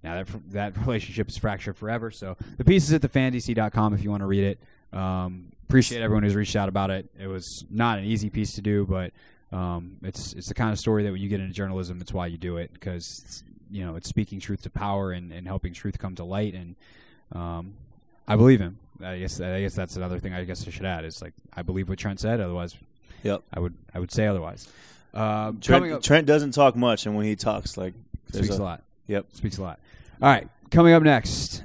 now 0.04 0.22
that 0.22 0.52
that 0.52 0.76
relationship 0.86 1.28
is 1.28 1.36
fractured 1.36 1.76
forever. 1.76 2.10
So 2.10 2.36
the 2.56 2.64
piece 2.64 2.84
is 2.84 2.92
at 2.92 3.00
thefandc.com 3.00 3.94
if 3.94 4.04
you 4.04 4.10
want 4.10 4.20
to 4.22 4.26
read 4.26 4.44
it. 4.44 4.96
Um, 4.96 5.46
appreciate 5.68 6.02
everyone 6.02 6.22
who's 6.22 6.36
reached 6.36 6.54
out 6.54 6.68
about 6.68 6.90
it. 6.90 7.08
It 7.18 7.26
was 7.26 7.64
not 7.70 7.98
an 7.98 8.04
easy 8.04 8.30
piece 8.30 8.52
to 8.52 8.62
do, 8.62 8.86
but 8.86 9.12
um, 9.50 9.96
it's 10.02 10.32
it's 10.34 10.46
the 10.48 10.54
kind 10.54 10.70
of 10.72 10.78
story 10.78 11.02
that 11.02 11.10
when 11.10 11.20
you 11.20 11.28
get 11.28 11.40
into 11.40 11.52
journalism, 11.52 12.00
it's 12.00 12.12
why 12.12 12.26
you 12.26 12.38
do 12.38 12.58
it 12.58 12.72
because 12.72 13.22
it's, 13.24 13.44
you 13.70 13.84
know 13.84 13.96
it's 13.96 14.08
speaking 14.08 14.38
truth 14.38 14.62
to 14.62 14.70
power 14.70 15.10
and, 15.10 15.32
and 15.32 15.46
helping 15.48 15.72
truth 15.72 15.98
come 15.98 16.14
to 16.16 16.24
light. 16.24 16.54
And 16.54 16.76
um, 17.32 17.74
I 18.28 18.36
believe 18.36 18.60
him. 18.60 18.78
I 19.02 19.18
guess 19.18 19.40
I 19.40 19.62
guess 19.62 19.74
that's 19.74 19.96
another 19.96 20.20
thing 20.20 20.32
I 20.34 20.44
guess 20.44 20.66
I 20.68 20.70
should 20.70 20.86
add 20.86 21.04
is 21.04 21.20
like 21.20 21.32
I 21.52 21.62
believe 21.62 21.88
what 21.88 21.98
Trent 21.98 22.20
said. 22.20 22.40
Otherwise, 22.40 22.76
Yep. 23.24 23.42
I 23.52 23.58
would 23.58 23.74
I 23.92 23.98
would 23.98 24.12
say 24.12 24.26
otherwise. 24.26 24.68
Um, 25.12 25.60
Trent, 25.60 25.92
up, 25.92 26.02
Trent 26.02 26.26
doesn't 26.26 26.52
talk 26.52 26.76
much, 26.76 27.06
and 27.06 27.16
when 27.16 27.24
he 27.24 27.36
talks, 27.36 27.76
like 27.76 27.94
speaks 28.32 28.50
a 28.50 28.62
lot. 28.62 28.82
Yep. 29.06 29.26
Speaks 29.32 29.58
a 29.58 29.62
lot. 29.62 29.78
All 30.22 30.28
right, 30.30 30.48
coming 30.70 30.92
up 30.94 31.02
next, 31.02 31.64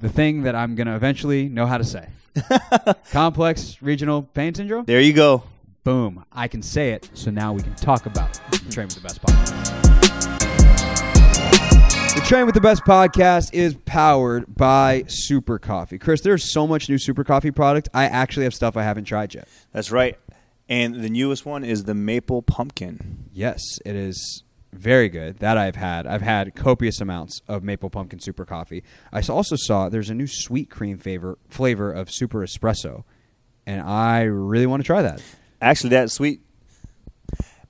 the 0.00 0.08
thing 0.08 0.42
that 0.42 0.54
I'm 0.54 0.74
gonna 0.74 0.96
eventually 0.96 1.50
know 1.50 1.66
how 1.66 1.76
to 1.76 1.84
say: 1.84 2.08
complex 3.12 3.82
regional 3.82 4.22
pain 4.22 4.54
syndrome. 4.54 4.86
There 4.86 5.02
you 5.02 5.12
go. 5.12 5.42
Boom! 5.84 6.24
I 6.32 6.48
can 6.48 6.62
say 6.62 6.92
it, 6.92 7.10
so 7.12 7.30
now 7.30 7.52
we 7.52 7.62
can 7.62 7.74
talk 7.74 8.06
about 8.06 8.40
the 8.50 8.58
Train 8.70 8.86
with 8.86 8.94
the 8.94 9.02
Best 9.02 9.20
podcast. 9.20 9.64
The 12.14 12.22
Train 12.26 12.46
with 12.46 12.54
the 12.54 12.60
Best 12.62 12.84
podcast 12.84 13.52
is 13.52 13.74
powered 13.84 14.54
by 14.54 15.04
Super 15.06 15.58
Coffee. 15.58 15.98
Chris, 15.98 16.22
there's 16.22 16.50
so 16.50 16.66
much 16.66 16.88
new 16.88 16.98
Super 16.98 17.22
Coffee 17.22 17.50
product. 17.50 17.90
I 17.92 18.04
actually 18.04 18.44
have 18.44 18.54
stuff 18.54 18.78
I 18.78 18.82
haven't 18.82 19.04
tried 19.04 19.34
yet. 19.34 19.46
That's 19.72 19.90
right. 19.90 20.18
And 20.70 20.96
the 20.96 21.10
newest 21.10 21.44
one 21.44 21.64
is 21.64 21.84
the 21.84 21.94
maple 21.94 22.40
pumpkin. 22.42 23.24
Yes, 23.32 23.60
it 23.84 23.94
is 23.94 24.42
very 24.72 25.08
good. 25.08 25.38
That 25.38 25.56
I've 25.56 25.76
had. 25.76 26.06
I've 26.06 26.22
had 26.22 26.54
copious 26.54 27.00
amounts 27.00 27.40
of 27.48 27.62
maple 27.62 27.90
pumpkin 27.90 28.20
super 28.20 28.44
coffee. 28.44 28.82
I 29.12 29.22
also 29.22 29.56
saw 29.56 29.88
there's 29.88 30.10
a 30.10 30.14
new 30.14 30.26
sweet 30.26 30.70
cream 30.70 30.98
flavor 30.98 31.38
flavor 31.48 31.92
of 31.92 32.10
super 32.10 32.40
espresso, 32.40 33.04
and 33.66 33.80
I 33.80 34.22
really 34.22 34.66
want 34.66 34.82
to 34.82 34.86
try 34.86 35.02
that. 35.02 35.22
Actually, 35.60 35.90
that 35.90 36.10
sweet. 36.10 36.40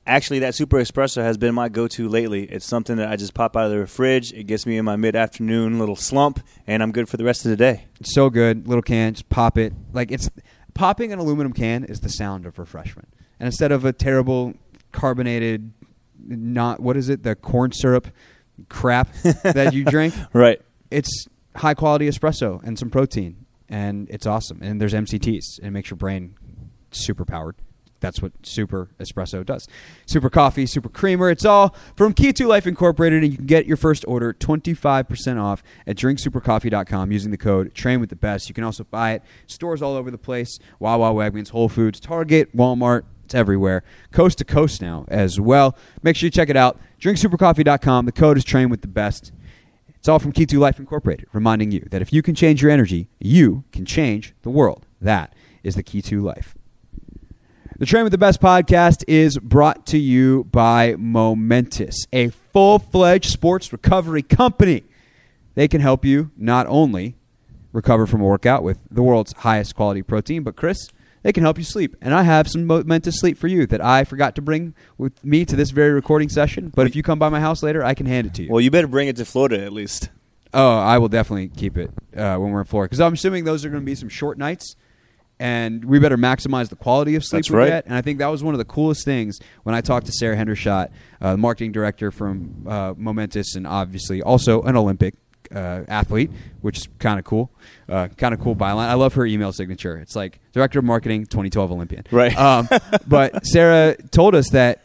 Actually, 0.06 0.38
that 0.38 0.54
super 0.54 0.78
espresso 0.78 1.20
has 1.20 1.36
been 1.36 1.54
my 1.54 1.68
go-to 1.68 2.08
lately. 2.08 2.44
It's 2.44 2.64
something 2.64 2.96
that 2.96 3.10
I 3.10 3.16
just 3.16 3.34
pop 3.34 3.54
out 3.54 3.70
of 3.70 3.78
the 3.78 3.86
fridge. 3.86 4.32
It 4.32 4.44
gets 4.44 4.64
me 4.64 4.78
in 4.78 4.84
my 4.86 4.96
mid-afternoon 4.96 5.78
little 5.78 5.96
slump, 5.96 6.40
and 6.66 6.82
I'm 6.82 6.92
good 6.92 7.10
for 7.10 7.18
the 7.18 7.24
rest 7.24 7.44
of 7.44 7.50
the 7.50 7.58
day. 7.58 7.84
It's 8.00 8.14
so 8.14 8.30
good. 8.30 8.66
Little 8.66 8.80
can, 8.80 9.12
just 9.12 9.28
pop 9.28 9.58
it. 9.58 9.74
Like 9.92 10.10
it's 10.10 10.30
popping 10.72 11.12
an 11.12 11.18
aluminum 11.18 11.52
can 11.52 11.84
is 11.84 12.00
the 12.00 12.08
sound 12.08 12.46
of 12.46 12.58
refreshment. 12.58 13.08
And 13.38 13.46
instead 13.46 13.70
of 13.70 13.84
a 13.84 13.92
terrible 13.92 14.54
carbonated, 14.92 15.72
not 16.28 16.80
what 16.80 16.96
is 16.96 17.08
it, 17.08 17.22
the 17.22 17.34
corn 17.34 17.72
syrup 17.72 18.08
crap 18.68 19.12
that 19.42 19.72
you 19.72 19.84
drink, 19.84 20.14
Right. 20.32 20.60
it's 20.90 21.26
high 21.56 21.74
quality 21.74 22.08
espresso 22.08 22.62
and 22.62 22.78
some 22.78 22.90
protein, 22.90 23.46
and 23.68 24.08
it's 24.10 24.26
awesome. 24.26 24.58
And 24.62 24.80
there's 24.80 24.92
MCTs, 24.94 25.58
and 25.58 25.68
it 25.68 25.70
makes 25.70 25.90
your 25.90 25.96
brain 25.96 26.34
super 26.90 27.24
powered. 27.24 27.56
That's 28.00 28.22
what 28.22 28.30
Super 28.44 28.90
Espresso 29.00 29.44
does. 29.44 29.66
Super 30.06 30.30
Coffee, 30.30 30.66
Super 30.66 30.88
Creamer, 30.88 31.30
it's 31.30 31.44
all 31.44 31.74
from 31.96 32.14
Kitu 32.14 32.46
Life 32.46 32.64
Incorporated, 32.64 33.24
and 33.24 33.32
you 33.32 33.36
can 33.38 33.46
get 33.46 33.66
your 33.66 33.76
first 33.76 34.04
order 34.06 34.32
25% 34.32 35.42
off 35.42 35.64
at 35.84 35.96
drinksupercoffee.com 35.96 37.10
using 37.10 37.32
the 37.32 37.36
code 37.36 37.74
TRAIN 37.74 37.98
with 37.98 38.10
the 38.10 38.14
best. 38.16 38.48
You 38.48 38.54
can 38.54 38.62
also 38.62 38.84
buy 38.84 39.14
it 39.14 39.22
stores 39.48 39.82
all 39.82 39.96
over 39.96 40.12
the 40.12 40.18
place 40.18 40.60
Wawa, 40.78 41.12
Wegmans, 41.12 41.48
Whole 41.50 41.68
Foods, 41.68 41.98
Target, 41.98 42.54
Walmart. 42.56 43.02
It's 43.28 43.34
everywhere. 43.34 43.82
Coast 44.10 44.38
to 44.38 44.44
coast 44.46 44.80
now 44.80 45.04
as 45.08 45.38
well. 45.38 45.76
Make 46.02 46.16
sure 46.16 46.28
you 46.28 46.30
check 46.30 46.48
it 46.48 46.56
out. 46.56 46.80
Drinksupercoffee.com. 46.98 48.06
The 48.06 48.12
code 48.12 48.38
is 48.38 48.44
TRAIN 48.44 48.70
with 48.70 48.80
the 48.80 48.88
best. 48.88 49.32
It's 49.86 50.08
all 50.08 50.18
from 50.18 50.32
Kitu 50.32 50.58
Life 50.58 50.78
Incorporated, 50.78 51.26
reminding 51.34 51.70
you 51.70 51.86
that 51.90 52.00
if 52.00 52.10
you 52.10 52.22
can 52.22 52.34
change 52.34 52.62
your 52.62 52.70
energy, 52.70 53.10
you 53.18 53.64
can 53.70 53.84
change 53.84 54.32
the 54.40 54.48
world. 54.48 54.86
That 54.98 55.34
is 55.62 55.74
the 55.74 55.82
Key 55.82 56.00
to 56.00 56.22
Life. 56.22 56.54
The 57.78 57.84
Train 57.84 58.04
with 58.04 58.12
the 58.12 58.18
Best 58.18 58.40
podcast 58.40 59.04
is 59.06 59.36
brought 59.36 59.84
to 59.88 59.98
you 59.98 60.44
by 60.44 60.96
Momentous, 60.96 62.06
a 62.14 62.28
full 62.28 62.78
fledged 62.78 63.30
sports 63.30 63.70
recovery 63.74 64.22
company. 64.22 64.84
They 65.54 65.68
can 65.68 65.82
help 65.82 66.02
you 66.02 66.30
not 66.34 66.66
only 66.66 67.16
recover 67.74 68.06
from 68.06 68.22
a 68.22 68.24
workout 68.24 68.62
with 68.62 68.78
the 68.90 69.02
world's 69.02 69.34
highest 69.34 69.76
quality 69.76 70.00
protein, 70.00 70.44
but 70.44 70.56
Chris, 70.56 70.88
they 71.22 71.32
can 71.32 71.42
help 71.42 71.58
you 71.58 71.64
sleep. 71.64 71.96
And 72.00 72.14
I 72.14 72.22
have 72.22 72.48
some 72.48 72.66
momentous 72.66 73.18
sleep 73.18 73.38
for 73.38 73.48
you 73.48 73.66
that 73.66 73.84
I 73.84 74.04
forgot 74.04 74.34
to 74.36 74.42
bring 74.42 74.74
with 74.96 75.24
me 75.24 75.44
to 75.44 75.56
this 75.56 75.70
very 75.70 75.92
recording 75.92 76.28
session. 76.28 76.72
But 76.74 76.86
if 76.86 76.96
you 76.96 77.02
come 77.02 77.18
by 77.18 77.28
my 77.28 77.40
house 77.40 77.62
later, 77.62 77.84
I 77.84 77.94
can 77.94 78.06
hand 78.06 78.26
it 78.26 78.34
to 78.34 78.42
you. 78.44 78.50
Well, 78.50 78.60
you 78.60 78.70
better 78.70 78.86
bring 78.86 79.08
it 79.08 79.16
to 79.16 79.24
Florida 79.24 79.64
at 79.64 79.72
least. 79.72 80.10
Oh, 80.54 80.78
I 80.78 80.98
will 80.98 81.08
definitely 81.08 81.48
keep 81.48 81.76
it 81.76 81.90
uh, 82.16 82.36
when 82.36 82.52
we're 82.52 82.60
in 82.60 82.66
Florida 82.66 82.88
because 82.88 83.00
I'm 83.00 83.12
assuming 83.12 83.44
those 83.44 83.64
are 83.64 83.68
going 83.70 83.82
to 83.82 83.86
be 83.86 83.94
some 83.94 84.08
short 84.08 84.38
nights, 84.38 84.76
and 85.38 85.84
we 85.84 85.98
better 85.98 86.16
maximize 86.16 86.70
the 86.70 86.76
quality 86.76 87.14
of 87.16 87.24
sleep 87.24 87.40
That's 87.40 87.50
we 87.50 87.58
right. 87.58 87.68
get. 87.68 87.84
And 87.84 87.94
I 87.94 88.00
think 88.00 88.18
that 88.18 88.28
was 88.28 88.42
one 88.42 88.54
of 88.54 88.58
the 88.58 88.64
coolest 88.64 89.04
things 89.04 89.38
when 89.64 89.74
I 89.74 89.82
talked 89.82 90.06
to 90.06 90.12
Sarah 90.12 90.36
Hendershot, 90.36 90.90
uh, 91.20 91.36
marketing 91.36 91.72
director 91.72 92.10
from 92.10 92.64
uh, 92.66 92.94
Momentous, 92.96 93.56
and 93.56 93.66
obviously 93.66 94.22
also 94.22 94.62
an 94.62 94.74
Olympic 94.74 95.14
uh, 95.54 95.84
athlete, 95.88 96.30
which 96.60 96.78
is 96.78 96.88
kind 96.98 97.18
of 97.18 97.24
cool. 97.24 97.50
Uh, 97.88 98.08
kind 98.08 98.34
of 98.34 98.40
cool 98.40 98.54
byline. 98.54 98.88
I 98.88 98.94
love 98.94 99.14
her 99.14 99.26
email 99.26 99.52
signature. 99.52 99.98
It's 99.98 100.16
like 100.16 100.40
director 100.52 100.78
of 100.78 100.84
marketing, 100.84 101.26
2012 101.26 101.72
Olympian. 101.72 102.04
Right. 102.10 102.36
Um, 102.36 102.68
but 103.06 103.46
Sarah 103.46 103.96
told 104.10 104.34
us 104.34 104.50
that 104.50 104.82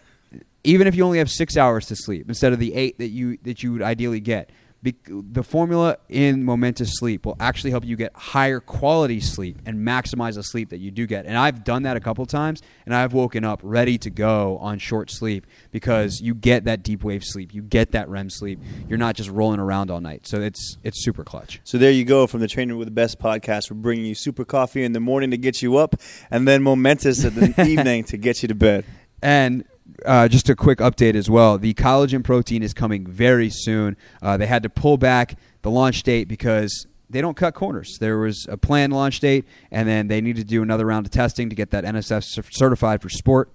even 0.64 0.88
if 0.88 0.96
you 0.96 1.04
only 1.04 1.18
have 1.18 1.30
six 1.30 1.58
hours 1.58 1.88
to 1.88 1.96
sleep 1.96 2.28
instead 2.28 2.54
of 2.54 2.60
the 2.60 2.74
eight 2.74 2.98
that 2.98 3.10
you 3.10 3.38
that 3.44 3.64
you 3.64 3.74
would 3.74 3.82
ideally 3.82 4.20
get, 4.20 4.50
be, 4.84 4.96
the 5.08 5.44
formula 5.44 5.98
in 6.10 6.44
Momentous 6.44 6.96
Sleep 6.96 7.26
will 7.26 7.38
actually 7.40 7.72
help 7.72 7.86
you 7.86 7.96
get 7.96 8.14
higher 8.14 8.60
quality 8.60 9.22
sleep 9.22 9.58
and 9.66 9.80
maximize 9.80 10.36
the 10.36 10.44
sleep 10.44 10.70
that 10.70 10.80
you 10.80 10.92
do 10.92 11.08
get. 11.08 11.26
And 11.26 11.38
I've 11.38 11.64
done 11.64 11.84
that 11.84 11.96
a 11.96 12.02
couple 12.02 12.26
times, 12.26 12.62
and 12.86 12.94
I've 12.94 13.14
woken 13.14 13.46
up 13.46 13.62
ready 13.64 13.98
to 14.00 14.10
go 14.10 14.58
on 14.58 14.80
short 14.80 15.10
sleep 15.10 15.48
because 15.72 16.20
you 16.20 16.36
get 16.36 16.66
that 16.66 16.84
deep 16.84 17.04
wave 17.04 17.24
sleep, 17.24 17.54
you 17.54 17.62
get 17.62 17.94
that 17.94 18.10
REM 18.10 18.30
sleep. 18.30 18.60
You're 18.90 19.00
not 19.00 19.16
just 19.16 19.30
rolling 19.30 19.62
around 19.62 19.90
all 19.90 20.02
night, 20.02 20.28
so 20.28 20.42
it's 20.42 20.78
it's 20.84 21.04
super 21.04 21.24
clutch. 21.24 21.62
So 21.64 21.78
there 21.78 21.92
you 21.92 22.04
go 22.04 22.28
from 22.28 22.42
the 22.42 22.48
Trainer 22.48 22.76
with 22.76 22.88
the 22.88 22.92
Best 22.92 23.20
podcast. 23.20 23.72
We're 23.72 23.78
bringing 23.78 24.06
you 24.06 24.16
super 24.16 24.44
coffee 24.44 24.84
in 24.84 24.92
the 24.92 25.00
morning 25.00 25.32
to 25.32 25.38
get 25.38 25.62
you 25.62 25.78
up, 25.78 25.96
and 26.30 26.46
then 26.46 26.62
momentous 26.62 27.24
in 27.24 27.34
the 27.36 27.66
evening 27.68 28.04
to 28.06 28.18
get 28.18 28.42
you 28.42 28.50
to 28.50 28.56
bed. 28.56 28.86
And 29.22 29.64
uh, 30.06 30.28
just 30.28 30.50
a 30.50 30.56
quick 30.56 30.80
update 30.80 31.16
as 31.16 31.30
well. 31.30 31.58
The 31.58 31.74
collagen 31.74 32.24
protein 32.24 32.64
is 32.64 32.74
coming 32.74 33.06
very 33.06 33.50
soon. 33.50 33.98
Uh, 34.22 34.38
they 34.38 34.48
had 34.48 34.64
to 34.64 34.70
pull 34.70 34.98
back 34.98 35.38
the 35.62 35.72
launch 35.72 36.04
date 36.04 36.28
because 36.28 36.88
they 37.10 37.22
don't 37.22 37.38
cut 37.38 37.54
corners. 37.54 37.98
There 38.00 38.18
was 38.18 38.46
a 38.50 38.58
planned 38.58 38.94
launch 38.94 39.20
date, 39.20 39.46
and 39.72 39.88
then 39.88 40.08
they 40.08 40.22
needed 40.22 40.42
to 40.42 40.48
do 40.48 40.64
another 40.64 40.86
round 40.86 41.06
of 41.06 41.12
testing 41.12 41.50
to 41.50 41.56
get 41.56 41.72
that 41.72 41.84
NSF 41.84 42.46
certified 42.52 43.02
for 43.02 43.10
sport. 43.10 43.50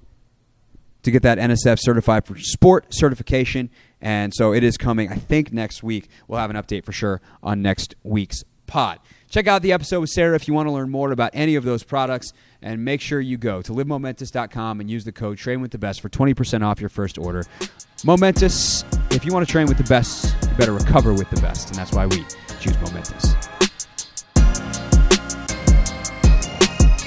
To 1.04 1.10
get 1.12 1.22
that 1.22 1.38
NSF 1.38 1.78
certified 1.80 2.26
for 2.26 2.38
sport 2.38 2.86
certification, 2.90 3.70
and 4.00 4.34
so 4.34 4.52
it 4.52 4.64
is 4.64 4.76
coming. 4.76 5.10
I 5.10 5.14
think 5.14 5.52
next 5.52 5.82
week 5.82 6.08
we'll 6.26 6.40
have 6.40 6.50
an 6.50 6.56
update 6.56 6.84
for 6.84 6.92
sure 6.92 7.20
on 7.42 7.62
next 7.62 7.94
week's 8.02 8.42
pod. 8.66 8.98
Check 9.28 9.46
out 9.46 9.60
the 9.60 9.72
episode 9.72 10.00
with 10.00 10.08
Sarah 10.08 10.34
if 10.36 10.48
you 10.48 10.54
want 10.54 10.68
to 10.68 10.72
learn 10.72 10.88
more 10.88 11.12
about 11.12 11.32
any 11.34 11.54
of 11.54 11.64
those 11.64 11.82
products. 11.82 12.32
And 12.62 12.84
make 12.84 13.00
sure 13.00 13.20
you 13.20 13.36
go 13.36 13.60
to 13.62 13.72
livemomentous.com 13.72 14.80
and 14.80 14.90
use 14.90 15.04
the 15.04 15.12
code 15.12 15.36
train 15.36 15.60
with 15.60 15.70
the 15.70 15.78
best 15.78 16.00
for 16.00 16.08
20% 16.08 16.64
off 16.64 16.80
your 16.80 16.88
first 16.88 17.18
order. 17.18 17.44
Momentous, 18.04 18.84
if 19.10 19.24
you 19.24 19.32
want 19.32 19.46
to 19.46 19.52
train 19.52 19.66
with 19.66 19.76
the 19.76 19.84
best, 19.84 20.34
you 20.42 20.56
better 20.56 20.72
recover 20.72 21.12
with 21.12 21.28
the 21.30 21.40
best. 21.40 21.68
And 21.68 21.78
that's 21.78 21.92
why 21.92 22.06
we 22.06 22.24
choose 22.58 22.76
Momentous. 22.80 23.34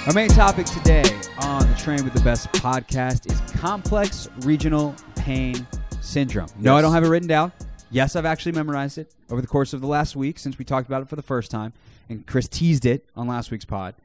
Our 0.08 0.14
main 0.14 0.30
topic 0.30 0.68
today 0.68 1.04
on 1.40 1.68
the 1.68 1.76
Train 1.78 2.04
with 2.04 2.14
the 2.14 2.22
Best 2.22 2.52
podcast 2.54 3.32
is 3.32 3.52
complex 3.60 4.30
regional 4.40 4.96
pain 5.16 5.68
syndrome. 6.02 6.50
No, 6.60 6.76
I 6.76 6.82
don't 6.82 6.94
have 6.94 7.04
it 7.04 7.08
written 7.08 7.28
down. 7.28 7.52
Yes, 7.92 8.16
I've 8.16 8.26
actually 8.26 8.54
memorized 8.54 8.98
it 8.98 9.14
over 9.30 9.42
the 9.42 9.48
course 9.48 9.74
of 9.74 9.82
the 9.82 9.88
last 9.88 10.16
week 10.16 10.40
since 10.40 10.58
we 10.58 10.66
talked 10.66 10.88
about 10.88 11.02
it 11.02 11.10
for 11.10 11.16
the 11.16 11.22
first 11.22 11.52
time, 11.52 11.74
and 12.10 12.26
Chris 12.26 12.48
teased 12.48 12.86
it 12.86 13.06
on 13.16 13.28
last 13.28 13.52
week's 13.52 13.66
pod. 13.66 13.96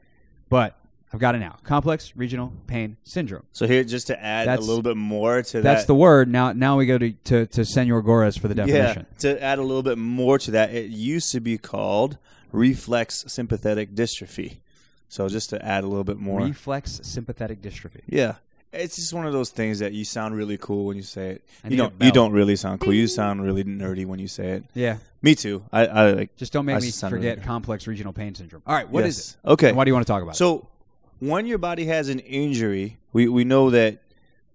But 0.49 0.77
I've 1.13 1.19
got 1.19 1.35
it 1.35 1.39
now. 1.39 1.57
Complex 1.63 2.13
regional 2.15 2.51
pain 2.67 2.97
syndrome. 3.03 3.43
So 3.53 3.65
here, 3.65 3.83
just 3.83 4.07
to 4.07 4.21
add 4.21 4.47
That's- 4.47 4.65
a 4.65 4.67
little 4.67 4.83
bit 4.83 4.97
more 4.97 5.35
to 5.35 5.41
That's 5.41 5.51
that. 5.51 5.61
That's 5.63 5.85
the 5.85 5.95
word. 5.95 6.27
Now, 6.29 6.51
now 6.51 6.77
we 6.77 6.85
go 6.85 6.97
to, 6.97 7.11
to, 7.11 7.45
to 7.47 7.65
Senor 7.65 8.01
Gores 8.01 8.37
for 8.37 8.47
the 8.47 8.55
definition. 8.55 9.05
Yeah, 9.09 9.19
to 9.19 9.41
add 9.41 9.57
a 9.59 9.63
little 9.63 9.83
bit 9.83 9.97
more 9.97 10.37
to 10.39 10.51
that, 10.51 10.73
it 10.73 10.89
used 10.89 11.31
to 11.31 11.39
be 11.39 11.57
called 11.57 12.17
reflex 12.51 13.23
sympathetic 13.27 13.95
dystrophy. 13.95 14.57
So 15.09 15.29
just 15.29 15.49
to 15.51 15.65
add 15.65 15.85
a 15.85 15.87
little 15.87 16.03
bit 16.03 16.17
more. 16.17 16.41
Reflex 16.41 16.99
sympathetic 17.03 17.61
dystrophy. 17.61 18.01
yeah. 18.07 18.35
It's 18.73 18.97
just 18.97 19.13
one 19.13 19.25
of 19.25 19.33
those 19.33 19.49
things 19.49 19.79
that 19.79 19.93
you 19.93 20.03
sound 20.03 20.35
really 20.35 20.57
cool 20.57 20.85
when 20.85 20.97
you 20.97 21.03
say 21.03 21.29
it. 21.31 21.43
I 21.63 21.67
You 21.67 21.69
need 21.71 21.75
a 21.75 21.77
don't. 21.89 22.03
You 22.03 22.11
don't 22.11 22.31
really 22.33 22.55
sound 22.57 22.81
cool. 22.81 22.93
You 22.93 23.07
sound 23.07 23.41
really 23.41 23.63
nerdy 23.63 24.05
when 24.05 24.19
you 24.19 24.27
say 24.27 24.49
it. 24.51 24.65
Yeah. 24.73 24.97
Me 25.21 25.35
too. 25.35 25.63
I, 25.71 25.85
I 25.87 26.11
like. 26.11 26.35
Just 26.35 26.51
don't 26.53 26.65
make 26.65 26.75
I 26.75 26.79
me 26.79 26.89
sound 26.89 27.11
forget 27.13 27.37
really- 27.37 27.47
complex 27.47 27.87
regional 27.87 28.13
pain 28.13 28.35
syndrome. 28.35 28.61
All 28.67 28.75
right, 28.75 28.87
what 28.89 29.05
is 29.05 29.17
Yes. 29.17 29.37
it? 29.43 29.47
Okay. 29.51 29.67
And 29.69 29.77
why 29.77 29.85
do 29.85 29.89
you 29.89 29.93
want 29.93 30.05
to 30.05 30.11
talk 30.11 30.21
about 30.21 30.35
it? 30.35 30.37
So 30.37 30.67
when 31.19 31.45
your 31.47 31.57
body 31.57 31.85
has 31.85 32.09
an 32.09 32.19
injury, 32.19 32.97
we, 33.13 33.27
we 33.29 33.43
know 33.45 33.69
that 33.69 33.99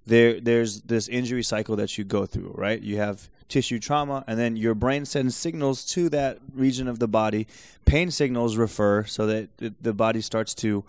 there 0.07 0.41
there's 0.41 0.83
this 0.83 1.09
injury 1.09 1.43
cycle 1.43 1.77
that 1.77 1.97
you 1.97 2.05
go 2.05 2.27
through, 2.27 2.53
right? 2.57 2.81
You 2.81 2.99
have 2.99 3.29
tissue 3.49 3.79
trauma 3.79 4.25
and 4.27 4.39
then 4.39 4.57
your 4.57 4.75
brain 4.75 5.05
sends 5.05 5.37
signals 5.37 5.85
to 5.85 6.09
that 6.11 6.39
region 6.55 6.87
of 6.89 6.99
the 6.99 7.09
body. 7.09 7.47
Pain 7.85 8.11
signals 8.11 8.57
refer 8.57 9.05
so 9.05 9.27
that 9.27 9.57
the, 9.59 9.75
the 9.81 9.93
body 9.93 10.21
starts 10.21 10.55
to 10.57 10.85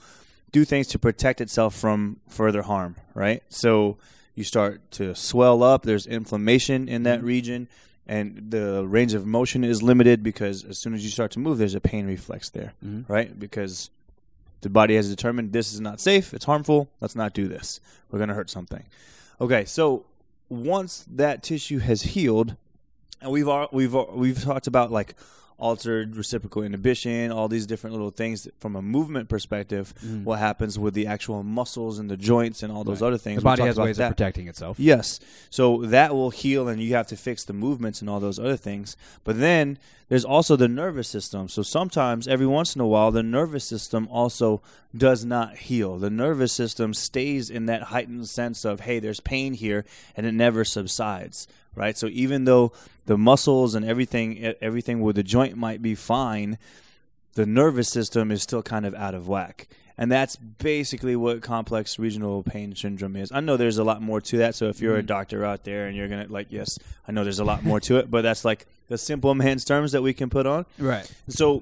do 0.53 0.63
things 0.63 0.87
to 0.87 0.97
protect 0.99 1.41
itself 1.41 1.75
from 1.75 2.21
further 2.29 2.61
harm, 2.61 2.95
right? 3.13 3.43
So 3.49 3.97
you 4.35 4.43
start 4.45 4.89
to 4.91 5.13
swell 5.15 5.61
up, 5.63 5.83
there's 5.83 6.07
inflammation 6.07 6.87
in 6.87 7.03
that 7.03 7.21
region 7.21 7.67
and 8.07 8.51
the 8.51 8.85
range 8.85 9.13
of 9.13 9.25
motion 9.25 9.63
is 9.63 9.81
limited 9.83 10.23
because 10.23 10.63
as 10.65 10.77
soon 10.77 10.93
as 10.93 11.03
you 11.03 11.09
start 11.09 11.31
to 11.31 11.39
move 11.39 11.57
there's 11.57 11.75
a 11.75 11.79
pain 11.81 12.05
reflex 12.05 12.49
there, 12.49 12.73
Mhm. 12.85 13.05
right? 13.07 13.37
Because 13.39 13.89
the 14.61 14.69
body 14.69 14.95
has 14.95 15.09
determined 15.09 15.51
this 15.53 15.73
is 15.73 15.79
not 15.81 15.99
safe, 15.99 16.33
it's 16.33 16.45
harmful, 16.45 16.89
let's 17.01 17.15
not 17.15 17.33
do 17.33 17.47
this. 17.47 17.79
We're 18.11 18.19
going 18.19 18.29
to 18.29 18.35
hurt 18.35 18.49
something. 18.49 18.83
Okay, 19.41 19.65
so 19.65 20.05
once 20.49 21.05
that 21.09 21.43
tissue 21.43 21.79
has 21.79 22.01
healed, 22.03 22.55
and 23.21 23.31
we've 23.31 23.47
al- 23.47 23.69
we've 23.71 23.95
al- 23.95 24.11
we've 24.13 24.41
talked 24.43 24.67
about 24.67 24.91
like 24.91 25.15
altered 25.57 26.15
reciprocal 26.15 26.63
inhibition, 26.63 27.31
all 27.31 27.47
these 27.47 27.65
different 27.65 27.93
little 27.95 28.09
things 28.11 28.47
from 28.59 28.75
a 28.75 28.81
movement 28.81 29.29
perspective. 29.29 29.93
Mhm. 30.05 30.23
What 30.23 30.39
happens 30.39 30.77
with 30.77 30.93
the 30.93 31.07
actual 31.07 31.43
muscles 31.43 31.99
and 31.99 32.09
the 32.09 32.17
joints 32.17 32.63
and 32.63 32.71
all 32.71 32.83
those 32.83 33.01
Right. 33.01 33.07
other 33.09 33.17
things? 33.17 33.37
the 33.37 33.43
body 33.43 33.63
has 33.63 33.77
ways 33.77 33.97
that. 33.97 34.11
of 34.11 34.17
protecting 34.17 34.47
itself. 34.47 34.79
Yes. 34.79 35.19
So 35.49 35.85
that 35.85 36.13
will 36.13 36.31
heal 36.31 36.67
and 36.67 36.81
you 36.81 36.93
have 36.95 37.07
to 37.07 37.15
fix 37.15 37.43
the 37.43 37.53
movements 37.53 38.01
and 38.01 38.09
all 38.09 38.19
those 38.19 38.39
other 38.39 38.57
things. 38.57 38.97
But 39.23 39.39
then 39.39 39.77
there's 40.09 40.25
also 40.25 40.55
the 40.55 40.67
nervous 40.67 41.07
system. 41.07 41.47
So 41.47 41.61
sometimes, 41.63 42.27
every 42.27 42.45
once 42.45 42.75
in 42.75 42.81
a 42.81 42.87
while, 42.87 43.11
the 43.11 43.23
nervous 43.23 43.63
system 43.63 44.07
also 44.11 44.61
does 44.95 45.25
not 45.25 45.57
heal. 45.57 45.97
The 45.97 46.09
nervous 46.09 46.51
system 46.53 46.93
stays 46.93 47.49
in 47.49 47.65
that 47.67 47.83
heightened 47.83 48.27
sense 48.27 48.63
of, 48.65 48.81
hey, 48.81 48.99
there's 48.99 49.19
pain 49.19 49.53
here, 49.53 49.85
and 50.15 50.25
it 50.27 50.33
never 50.33 50.63
subsides. 50.65 51.47
Right? 51.75 51.97
So 51.97 52.07
even 52.07 52.45
though 52.45 52.71
the 53.05 53.17
muscles 53.17 53.73
and 53.75 53.83
everything 53.85 54.53
everything 54.61 55.01
with 55.01 55.15
the 55.15 55.23
joint 55.23 55.55
might 55.57 55.81
be 55.81 55.95
fine, 55.95 56.57
the 57.33 57.45
nervous 57.45 57.89
system 57.89 58.31
is 58.31 58.43
still 58.43 58.61
kind 58.61 58.85
of 58.85 58.93
out 58.95 59.15
of 59.15 59.27
whack. 59.27 59.67
And 59.97 60.11
that's 60.11 60.35
basically 60.35 61.15
what 61.15 61.41
complex 61.43 61.99
regional 61.99 62.41
pain 62.43 62.75
syndrome 62.75 63.15
is. 63.15 63.31
I 63.31 63.41
know 63.41 63.57
there's 63.57 63.77
a 63.77 63.83
lot 63.83 64.01
more 64.01 64.19
to 64.21 64.37
that. 64.39 64.55
So 64.55 64.67
if 64.67 64.81
you're 64.81 64.97
a 64.97 65.03
Mhm. 65.03 65.07
doctor 65.07 65.45
out 65.45 65.63
there 65.65 65.85
and 65.87 65.95
you're 65.95 66.07
going 66.07 66.25
to, 66.25 66.33
like, 66.33 66.47
yes, 66.49 66.79
I 67.07 67.11
know 67.11 67.23
there's 67.23 67.37
a 67.39 67.43
lot 67.43 67.63
more 67.63 67.79
to 67.81 67.97
it, 67.97 68.09
but 68.09 68.23
that's 68.23 68.43
like 68.43 68.65
the 68.89 68.97
simple 68.97 69.35
man's 69.35 69.63
terms 69.65 69.91
that 69.91 70.01
we 70.01 70.13
can 70.13 70.29
put 70.31 70.47
on. 70.47 70.65
Right. 70.79 71.09
So 71.29 71.61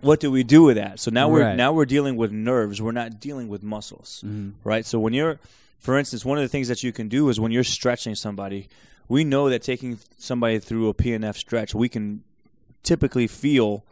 what 0.00 0.20
do 0.20 0.30
we 0.30 0.42
do 0.42 0.62
with 0.62 0.76
that? 0.76 1.00
So 1.00 1.10
now 1.10 1.28
we're 1.28 1.42
Right. 1.42 1.56
now 1.56 1.72
we're 1.72 1.84
dealing 1.84 2.16
with 2.16 2.32
nerves. 2.32 2.80
We're 2.80 2.92
not 2.92 3.20
dealing 3.20 3.48
with 3.48 3.62
muscles 3.62 4.22
Mhm. 4.26 4.52
right? 4.64 4.86
So 4.86 4.98
when 4.98 5.12
you're, 5.12 5.38
for 5.78 5.98
instance, 5.98 6.24
one 6.24 6.38
of 6.38 6.42
the 6.42 6.48
things 6.48 6.68
that 6.68 6.82
you 6.82 6.92
can 6.92 7.08
do 7.08 7.28
is 7.28 7.38
when 7.38 7.52
you're 7.52 7.62
stretching 7.64 8.14
somebody, 8.14 8.68
we 9.10 9.24
know 9.24 9.50
that 9.50 9.60
taking 9.62 9.98
somebody 10.16 10.58
through 10.60 10.88
a 10.88 10.94
PNF 10.94 11.36
stretch, 11.36 11.74
we 11.74 11.88
can 11.88 12.22
typically 12.84 13.26
feel 13.26 13.84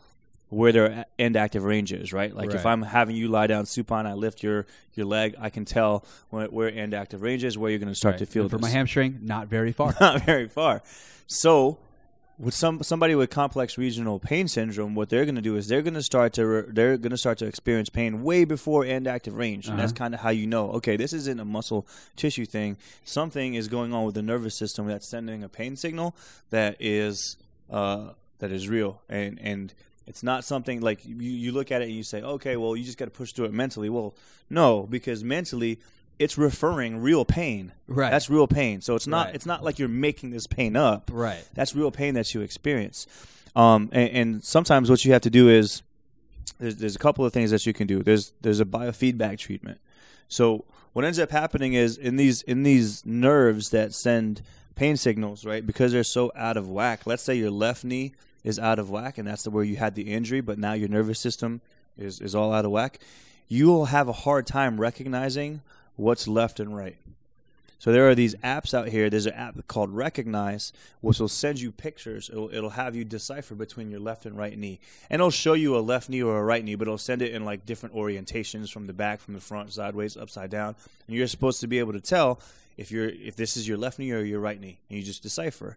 where 0.48 0.72
their 0.72 1.04
end 1.18 1.36
active 1.36 1.64
range 1.64 1.92
is, 1.92 2.12
right? 2.12 2.34
Like 2.34 2.54
if 2.54 2.64
I'm 2.64 2.82
having 2.82 3.16
you 3.16 3.28
lie 3.28 3.48
down 3.48 3.66
supine, 3.66 4.06
I 4.06 4.14
lift 4.14 4.42
your 4.42 4.64
your 4.94 5.04
leg, 5.06 5.34
I 5.38 5.50
can 5.50 5.64
tell 5.64 6.04
where, 6.30 6.46
where 6.46 6.70
end 6.72 6.94
active 6.94 7.20
range 7.20 7.44
is, 7.44 7.58
where 7.58 7.70
you're 7.70 7.80
going 7.80 7.90
to 7.90 7.94
start 7.94 8.14
Right. 8.14 8.18
to 8.20 8.26
feel 8.26 8.42
And 8.44 8.50
for 8.50 8.58
my 8.58 8.70
hamstring, 8.70 9.18
not 9.22 9.48
very 9.48 9.72
far. 9.72 9.94
Not 10.00 10.22
very 10.24 10.48
far. 10.48 10.82
So 11.26 11.78
with 12.38 12.54
some 12.54 12.82
somebody 12.82 13.14
with 13.14 13.30
complex 13.30 13.76
regional 13.76 14.18
pain 14.20 14.46
syndrome, 14.48 14.94
what 14.94 15.08
they're 15.08 15.24
going 15.24 15.34
to 15.34 15.40
do 15.42 15.56
is 15.56 15.66
they're 15.66 15.82
going 15.82 15.94
to 15.94 16.02
start 16.02 16.32
to 16.34 16.46
re- 16.46 16.64
they're 16.68 16.96
going 16.96 17.10
to 17.10 17.16
start 17.18 17.38
to 17.38 17.46
experience 17.46 17.88
pain 17.88 18.22
way 18.22 18.44
before 18.44 18.84
end 18.84 19.06
active 19.08 19.34
range, 19.34 19.68
and 19.68 19.78
that's 19.78 19.92
Uh-huh. 19.92 19.98
kind 19.98 20.14
of 20.14 20.20
how 20.20 20.30
you 20.30 20.46
know. 20.46 20.70
Okay, 20.72 20.96
this 20.96 21.12
isn't 21.12 21.40
a 21.40 21.44
muscle 21.44 21.86
tissue 22.16 22.46
thing. 22.46 22.76
Something 23.04 23.54
is 23.54 23.66
going 23.68 23.92
on 23.92 24.04
with 24.04 24.14
the 24.14 24.22
nervous 24.22 24.56
system 24.56 24.86
that's 24.86 25.08
sending 25.10 25.42
a 25.42 25.48
pain 25.48 25.74
signal 25.76 26.14
that 26.50 26.76
is 26.78 27.36
uh, 27.70 28.10
that 28.38 28.52
is 28.52 28.68
real, 28.68 29.02
and 29.08 29.38
and 29.42 29.74
it's 30.06 30.22
not 30.22 30.44
something 30.44 30.80
like 30.80 31.04
you, 31.04 31.16
you 31.16 31.52
look 31.52 31.70
at 31.70 31.82
it 31.82 31.86
and 31.88 31.94
you 31.94 32.02
say, 32.02 32.22
okay, 32.22 32.56
well, 32.56 32.74
you 32.76 32.84
just 32.84 32.96
got 32.96 33.04
to 33.06 33.10
push 33.10 33.32
through 33.32 33.44
it 33.46 33.52
mentally. 33.52 33.90
Well, 33.90 34.14
no, 34.48 34.86
because 34.88 35.22
mentally, 35.22 35.80
it's 36.18 36.36
referring 36.36 36.98
real 37.00 37.24
pain. 37.24 37.72
Right. 37.86 38.10
That's 38.10 38.28
real 38.28 38.46
pain. 38.48 38.80
So 38.80 38.94
it's 38.94 39.06
not 39.06 39.26
Right. 39.26 39.34
it's 39.34 39.46
not 39.46 39.62
like 39.64 39.78
you're 39.78 39.88
making 39.88 40.30
this 40.30 40.46
pain 40.46 40.76
up. 40.76 41.10
Right. 41.12 41.44
That's 41.54 41.74
real 41.74 41.90
pain 41.90 42.14
that 42.14 42.34
you 42.34 42.40
experience. 42.40 43.06
Um, 43.56 43.88
and, 43.92 44.10
and 44.10 44.44
sometimes 44.44 44.90
what 44.90 45.04
you 45.04 45.12
have 45.12 45.22
to 45.22 45.30
do 45.30 45.48
is 45.48 45.82
there's, 46.58 46.76
there's 46.76 46.96
a 46.96 46.98
couple 46.98 47.24
of 47.24 47.32
things 47.32 47.50
that 47.50 47.66
you 47.66 47.72
can 47.72 47.86
do. 47.86 48.02
There's 48.02 48.32
there's 48.40 48.60
a 48.60 48.64
biofeedback 48.64 49.38
treatment. 49.38 49.80
So 50.28 50.64
what 50.92 51.04
ends 51.04 51.18
up 51.18 51.30
happening 51.30 51.74
is 51.74 51.96
in 51.96 52.16
these 52.16 52.42
in 52.42 52.62
these 52.62 53.04
nerves 53.06 53.70
that 53.70 53.94
send 53.94 54.42
pain 54.74 54.96
signals, 54.96 55.44
right? 55.44 55.66
Because 55.66 55.92
they're 55.92 56.04
so 56.04 56.30
out 56.36 56.56
of 56.56 56.68
whack. 56.68 57.06
Let's 57.06 57.22
say 57.22 57.34
your 57.34 57.50
left 57.50 57.84
knee 57.84 58.12
is 58.44 58.58
out 58.58 58.78
of 58.78 58.90
whack, 58.90 59.18
and 59.18 59.26
that's 59.26 59.42
the 59.42 59.50
where 59.50 59.64
you 59.64 59.76
had 59.76 59.94
the 59.94 60.12
injury, 60.12 60.40
but 60.40 60.58
now 60.58 60.72
your 60.72 60.88
nervous 60.88 61.18
system 61.20 61.60
is 61.96 62.20
is 62.20 62.34
all 62.34 62.52
out 62.52 62.64
of 62.64 62.70
whack. 62.70 62.98
You 63.48 63.66
will 63.68 63.86
have 63.86 64.08
a 64.08 64.12
hard 64.12 64.46
time 64.46 64.78
recognizing 64.80 65.62
what's 65.98 66.26
left 66.26 66.60
and 66.60 66.74
right. 66.74 66.96
So 67.80 67.92
there 67.92 68.08
are 68.08 68.14
these 68.14 68.34
apps 68.36 68.74
out 68.74 68.88
here. 68.88 69.08
There's 69.08 69.26
an 69.26 69.34
app 69.34 69.66
called 69.68 69.90
Recognize, 69.90 70.72
which 71.00 71.20
will 71.20 71.28
send 71.28 71.60
you 71.60 71.70
pictures. 71.70 72.28
It'll, 72.28 72.52
it'll 72.52 72.70
have 72.70 72.96
you 72.96 73.04
decipher 73.04 73.54
between 73.54 73.88
your 73.90 74.00
left 74.00 74.26
and 74.26 74.36
right 74.36 74.56
knee, 74.58 74.80
and 75.08 75.20
it'll 75.20 75.30
show 75.30 75.52
you 75.52 75.76
a 75.76 75.80
left 75.80 76.08
knee 76.08 76.22
or 76.22 76.38
a 76.38 76.44
right 76.44 76.64
knee, 76.64 76.74
but 76.74 76.88
it'll 76.88 76.98
send 76.98 77.22
it 77.22 77.32
in 77.32 77.44
like 77.44 77.66
different 77.66 77.94
orientations 77.94 78.72
from 78.72 78.88
the 78.88 78.92
back, 78.92 79.20
from 79.20 79.34
the 79.34 79.40
front, 79.40 79.72
sideways, 79.72 80.16
upside 80.16 80.50
down, 80.50 80.74
and 81.06 81.16
you're 81.16 81.28
supposed 81.28 81.60
to 81.60 81.68
be 81.68 81.78
able 81.78 81.92
to 81.92 82.00
tell 82.00 82.40
if 82.76 82.90
you're 82.90 83.08
if 83.08 83.36
this 83.36 83.56
is 83.56 83.68
your 83.68 83.78
left 83.78 83.98
knee 83.98 84.10
or 84.10 84.24
your 84.24 84.40
right 84.40 84.60
knee, 84.60 84.78
and 84.88 84.98
you 84.98 85.04
just 85.04 85.22
decipher. 85.22 85.76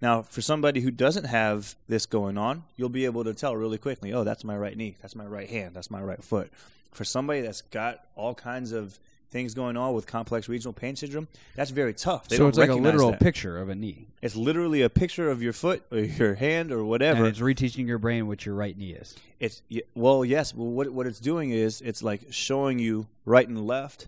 Now, 0.00 0.22
for 0.22 0.40
somebody 0.40 0.80
who 0.80 0.90
doesn't 0.90 1.24
have 1.24 1.76
this 1.86 2.06
going 2.06 2.36
on, 2.36 2.64
you'll 2.76 2.88
be 2.88 3.04
able 3.04 3.24
to 3.24 3.34
tell 3.34 3.54
really 3.56 3.78
quickly. 3.78 4.12
Oh, 4.12 4.24
that's 4.24 4.42
my 4.42 4.56
right 4.56 4.76
knee. 4.76 4.96
That's 5.00 5.14
my 5.14 5.26
right 5.26 5.48
hand. 5.48 5.74
That's 5.74 5.90
my 5.90 6.02
right 6.02 6.24
foot. 6.24 6.50
For 6.90 7.04
somebody 7.04 7.42
that's 7.42 7.60
got 7.60 8.04
all 8.16 8.34
kinds 8.34 8.72
of 8.72 8.98
things 9.32 9.54
going 9.54 9.76
on 9.76 9.94
with 9.94 10.06
complex 10.06 10.48
regional 10.48 10.72
pain 10.72 10.94
syndrome, 10.94 11.26
that's 11.56 11.70
very 11.70 11.94
tough. 11.94 12.28
They 12.28 12.36
so 12.36 12.44
don't 12.44 12.48
it's 12.50 12.58
like 12.58 12.68
a 12.70 12.74
literal 12.74 13.10
that. 13.12 13.20
picture 13.20 13.58
of 13.58 13.68
a 13.70 13.74
knee, 13.74 14.06
It's 14.20 14.36
literally 14.36 14.82
a 14.82 14.90
picture 14.90 15.30
of 15.30 15.42
your 15.42 15.54
foot 15.54 15.82
or 15.90 15.98
your 15.98 16.34
hand 16.34 16.70
or 16.70 16.84
whatever. 16.84 17.18
and 17.18 17.26
it's 17.26 17.40
reteaching 17.40 17.86
your 17.88 17.98
brain 17.98 18.28
what 18.28 18.44
your 18.46 18.54
right 18.54 18.76
knee 18.76 18.90
is. 18.92 19.16
It's 19.40 19.62
well, 19.94 20.24
yes. 20.24 20.54
Well, 20.54 20.68
what 20.68 20.90
what 20.90 21.06
it's 21.06 21.18
doing 21.18 21.50
is 21.50 21.80
it's 21.80 22.02
like 22.02 22.26
showing 22.30 22.78
you 22.78 23.08
right 23.24 23.48
and 23.48 23.66
left, 23.66 24.06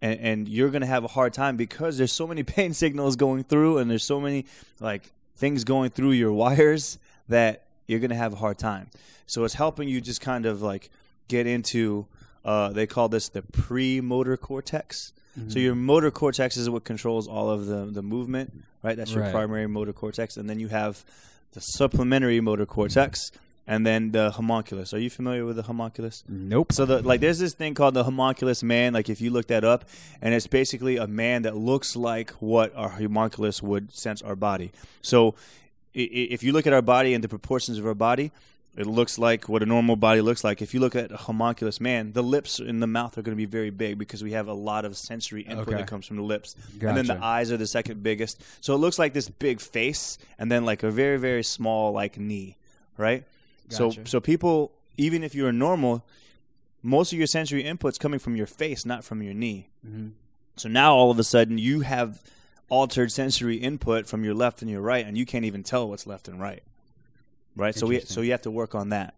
and, 0.00 0.20
and 0.20 0.48
you're 0.48 0.70
gonna 0.70 0.86
have 0.86 1.02
a 1.02 1.08
hard 1.08 1.32
time 1.32 1.56
because 1.56 1.98
there's 1.98 2.12
so 2.12 2.26
many 2.26 2.42
pain 2.56 2.74
signals 2.74 3.16
going 3.16 3.42
through, 3.44 3.78
and 3.78 3.90
there's 3.90 4.04
so 4.04 4.20
many 4.20 4.44
like 4.80 5.10
things 5.34 5.64
going 5.64 5.90
through 5.90 6.12
your 6.12 6.32
wires 6.32 6.98
that 7.28 7.64
you're 7.86 8.00
gonna 8.00 8.14
have 8.14 8.34
a 8.34 8.36
hard 8.36 8.58
time. 8.58 8.88
So 9.26 9.44
it's 9.44 9.54
helping 9.54 9.88
you 9.88 10.00
just 10.00 10.20
kind 10.20 10.46
of 10.46 10.60
like 10.62 10.90
get 11.26 11.46
into. 11.46 12.06
Uh, 12.44 12.70
they 12.70 12.86
call 12.86 13.08
this 13.08 13.28
the 13.28 13.42
pre-motor 13.42 14.36
cortex. 14.36 15.12
Mm-hmm. 15.38 15.50
So 15.50 15.58
your 15.58 15.74
motor 15.74 16.10
cortex 16.10 16.56
is 16.56 16.68
what 16.70 16.84
controls 16.84 17.28
all 17.28 17.50
of 17.50 17.66
the 17.66 17.84
the 17.86 18.02
movement, 18.02 18.64
right? 18.82 18.96
That's 18.96 19.12
your 19.12 19.22
Right. 19.24 19.32
primary 19.32 19.66
motor 19.66 19.92
cortex, 19.92 20.36
and 20.36 20.48
then 20.48 20.58
you 20.58 20.68
have 20.68 21.04
the 21.52 21.60
supplementary 21.60 22.40
motor 22.40 22.66
cortex, 22.66 23.30
and 23.66 23.86
then 23.86 24.12
the 24.12 24.30
homunculus. 24.32 24.92
Are 24.94 24.98
you 24.98 25.10
familiar 25.10 25.44
with 25.44 25.56
the 25.56 25.62
homunculus? 25.64 26.24
Nope. 26.28 26.72
So 26.72 26.86
the 26.86 27.02
like, 27.02 27.20
there's 27.20 27.38
this 27.38 27.54
thing 27.54 27.74
called 27.74 27.94
the 27.94 28.04
homunculus 28.04 28.62
man. 28.62 28.94
Like, 28.94 29.08
if 29.08 29.20
you 29.20 29.30
look 29.30 29.46
that 29.48 29.64
up, 29.64 29.84
and 30.22 30.34
it's 30.34 30.46
basically 30.46 30.96
a 30.96 31.06
man 31.06 31.42
that 31.42 31.56
looks 31.56 31.94
like 31.94 32.30
what 32.40 32.74
our 32.74 32.88
homunculus 32.90 33.62
would 33.62 33.92
sense 33.94 34.22
our 34.22 34.36
body. 34.36 34.72
So, 35.02 35.34
if 35.94 36.42
you 36.42 36.52
look 36.52 36.66
at 36.66 36.72
our 36.72 36.82
body 36.82 37.14
and 37.14 37.22
the 37.24 37.28
proportions 37.28 37.78
of 37.78 37.86
our 37.86 37.94
body, 37.94 38.30
it 38.78 38.86
looks 38.86 39.18
like 39.18 39.48
what 39.48 39.62
a 39.62 39.66
normal 39.66 39.96
body 39.96 40.20
looks 40.20 40.44
like. 40.44 40.62
If 40.62 40.72
you 40.72 40.80
look 40.80 40.94
at 40.96 41.10
a 41.12 41.16
homunculus 41.16 41.80
man, 41.80 42.12
the 42.12 42.22
lips 42.22 42.58
and 42.60 42.80
the 42.80 42.86
mouth 42.86 43.18
are 43.18 43.22
going 43.22 43.36
to 43.36 43.36
be 43.36 43.44
very 43.44 43.70
big 43.70 43.98
because 43.98 44.22
we 44.22 44.32
have 44.32 44.46
a 44.48 44.52
lot 44.54 44.84
of 44.84 44.96
sensory 44.96 45.42
input 45.42 45.68
Okay. 45.68 45.76
that 45.78 45.86
comes 45.88 46.06
from 46.06 46.16
the 46.16 46.22
lips, 46.22 46.54
and 46.80 46.96
then 46.96 47.06
the 47.06 47.18
eyes 47.22 47.50
are 47.52 47.56
the 47.56 47.66
second 47.66 48.02
biggest. 48.02 48.40
So 48.60 48.74
it 48.74 48.78
looks 48.78 48.98
like 48.98 49.12
this 49.14 49.28
big 49.28 49.60
face, 49.60 50.16
and 50.38 50.50
then 50.50 50.64
like 50.64 50.82
a 50.82 50.90
very 50.90 51.18
very 51.18 51.42
small 51.42 51.92
like 51.92 52.18
knee, 52.18 52.56
right? 52.96 53.24
So 53.68 53.88
Gotcha. 53.90 54.06
so 54.06 54.20
people, 54.20 54.70
even 54.96 55.22
if 55.24 55.34
you're 55.34 55.52
normal, 55.52 56.04
most 56.82 57.12
of 57.12 57.18
your 57.18 57.26
sensory 57.26 57.64
inputs 57.64 57.98
coming 57.98 58.20
from 58.20 58.36
your 58.36 58.46
face, 58.46 58.86
not 58.86 59.04
from 59.04 59.22
your 59.22 59.34
knee. 59.34 59.68
Mhm. 59.86 60.12
So 60.56 60.68
now 60.68 60.94
all 60.94 61.10
of 61.10 61.18
a 61.18 61.24
sudden 61.24 61.58
you 61.58 61.80
have 61.80 62.22
altered 62.68 63.10
sensory 63.10 63.56
input 63.56 64.06
from 64.06 64.24
your 64.24 64.34
left 64.34 64.62
and 64.62 64.70
your 64.70 64.80
right, 64.80 65.04
and 65.06 65.18
you 65.18 65.26
can't 65.26 65.44
even 65.44 65.62
tell 65.62 65.88
what's 65.88 66.06
left 66.06 66.28
and 66.28 66.40
right. 66.40 66.62
Right. 67.58 67.74
So 67.74 67.86
we 67.86 68.00
so 68.00 68.20
you 68.20 68.30
have 68.30 68.42
to 68.42 68.50
work 68.50 68.74
on 68.74 68.90
that. 68.90 69.14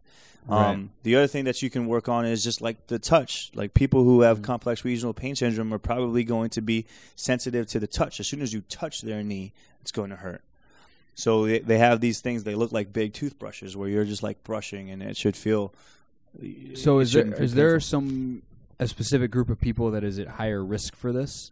Right. 0.49 0.71
Um, 0.71 0.91
the 1.03 1.17
other 1.17 1.27
thing 1.27 1.45
that 1.45 1.61
you 1.63 1.69
can 1.69 1.87
work 1.87 2.09
on 2.09 2.25
is 2.25 2.43
just 2.43 2.61
like 2.63 2.87
the 2.87 2.99
touch. 2.99 3.51
Like 3.55 3.75
people 3.75 4.03
who 4.05 4.19
Mm-hmm. 4.19 4.25
have 4.25 4.43
complex 4.43 4.85
regional 4.85 5.13
pain 5.13 5.37
syndrome 5.37 5.73
are 5.73 5.79
probably 5.79 6.25
going 6.25 6.51
to 6.51 6.63
be 6.63 6.87
sensitive 7.15 7.67
to 7.69 7.79
the 7.79 7.87
touch. 7.87 8.19
As 8.21 8.27
soon 8.27 8.41
as 8.41 8.53
you 8.53 8.63
touch 8.63 9.03
their 9.03 9.23
knee, 9.23 9.53
it's 9.83 9.93
going 9.93 10.11
to 10.11 10.17
hurt. 10.17 10.43
So 11.15 11.45
they, 11.47 11.59
they 11.59 11.77
have 11.79 12.01
these 12.01 12.21
things. 12.21 12.45
They 12.45 12.55
look 12.55 12.73
like 12.73 12.93
big 12.93 13.13
toothbrushes 13.13 13.77
where 13.77 13.89
you're 13.91 14.07
just 14.07 14.23
like 14.23 14.43
brushing, 14.43 14.91
and 14.91 15.03
it 15.03 15.17
should 15.19 15.37
feel. 15.37 15.75
So 16.75 17.01
is 17.01 17.13
there 17.13 17.35
is 17.35 17.55
there 17.55 17.79
some 17.81 18.43
a 18.79 18.87
specific 18.89 19.31
group 19.31 19.51
of 19.51 19.61
people 19.61 19.91
that 19.91 20.03
is 20.05 20.19
at 20.19 20.27
higher 20.27 20.65
risk 20.65 20.97
for 20.97 21.13
this, 21.13 21.51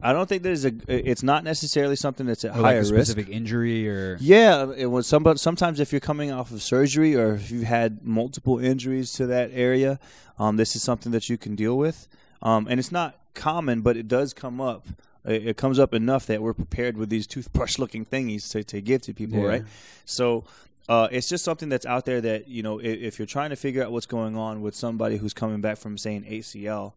I 0.00 0.12
don't 0.12 0.28
think 0.28 0.42
there's 0.42 0.64
a. 0.64 0.72
It's 0.88 1.22
not 1.22 1.44
necessarily 1.44 1.96
something 1.96 2.26
that's 2.26 2.44
at 2.44 2.52
or 2.56 2.60
like 2.60 2.64
higher 2.72 2.76
a 2.78 2.80
risk. 2.80 2.94
specific 2.94 3.28
injury, 3.28 3.88
or 3.88 4.18
Yeah, 4.20 4.72
it 4.76 4.86
was 4.86 5.06
some, 5.06 5.36
sometimes 5.36 5.80
if 5.80 5.92
you're 5.92 6.00
coming 6.00 6.30
off 6.30 6.50
of 6.50 6.62
surgery 6.62 7.16
or 7.16 7.34
if 7.36 7.50
you've 7.50 7.62
had 7.64 8.04
multiple 8.04 8.58
injuries 8.58 9.12
to 9.14 9.26
that 9.26 9.50
area, 9.52 9.98
um, 10.38 10.56
this 10.56 10.76
is 10.76 10.82
something 10.82 11.12
that 11.12 11.28
you 11.30 11.38
can 11.38 11.54
deal 11.54 11.76
with. 11.78 12.08
Um, 12.42 12.66
and 12.68 12.78
it's 12.78 12.92
not 12.92 13.18
common, 13.34 13.80
but 13.80 13.96
it 13.96 14.06
does 14.08 14.34
come 14.34 14.60
up. 14.60 14.86
It, 15.24 15.46
it 15.46 15.56
comes 15.56 15.78
up 15.78 15.94
enough 15.94 16.26
that 16.26 16.42
we're 16.42 16.52
prepared 16.54 16.96
with 16.98 17.08
these 17.08 17.26
toothbrush-looking 17.26 18.04
thingies 18.04 18.50
to, 18.52 18.62
to 18.64 18.80
give 18.82 19.00
to 19.02 19.14
people, 19.14 19.38
Yeah. 19.38 19.46
right? 19.46 19.64
So 20.04 20.44
uh, 20.86 21.08
it's 21.10 21.28
just 21.30 21.44
something 21.44 21.70
that's 21.70 21.86
out 21.86 22.04
there 22.04 22.20
that 22.20 22.46
you 22.48 22.62
know, 22.62 22.78
if, 22.78 22.98
if 23.00 23.18
you're 23.18 23.24
trying 23.24 23.48
to 23.50 23.56
figure 23.56 23.82
out 23.82 23.90
what's 23.92 24.04
going 24.06 24.36
on 24.36 24.60
with 24.60 24.74
somebody 24.74 25.16
who's 25.16 25.32
coming 25.32 25.62
back 25.62 25.78
from 25.78 25.96
saying 25.96 26.24
ACL, 26.24 26.92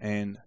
and 0.00 0.38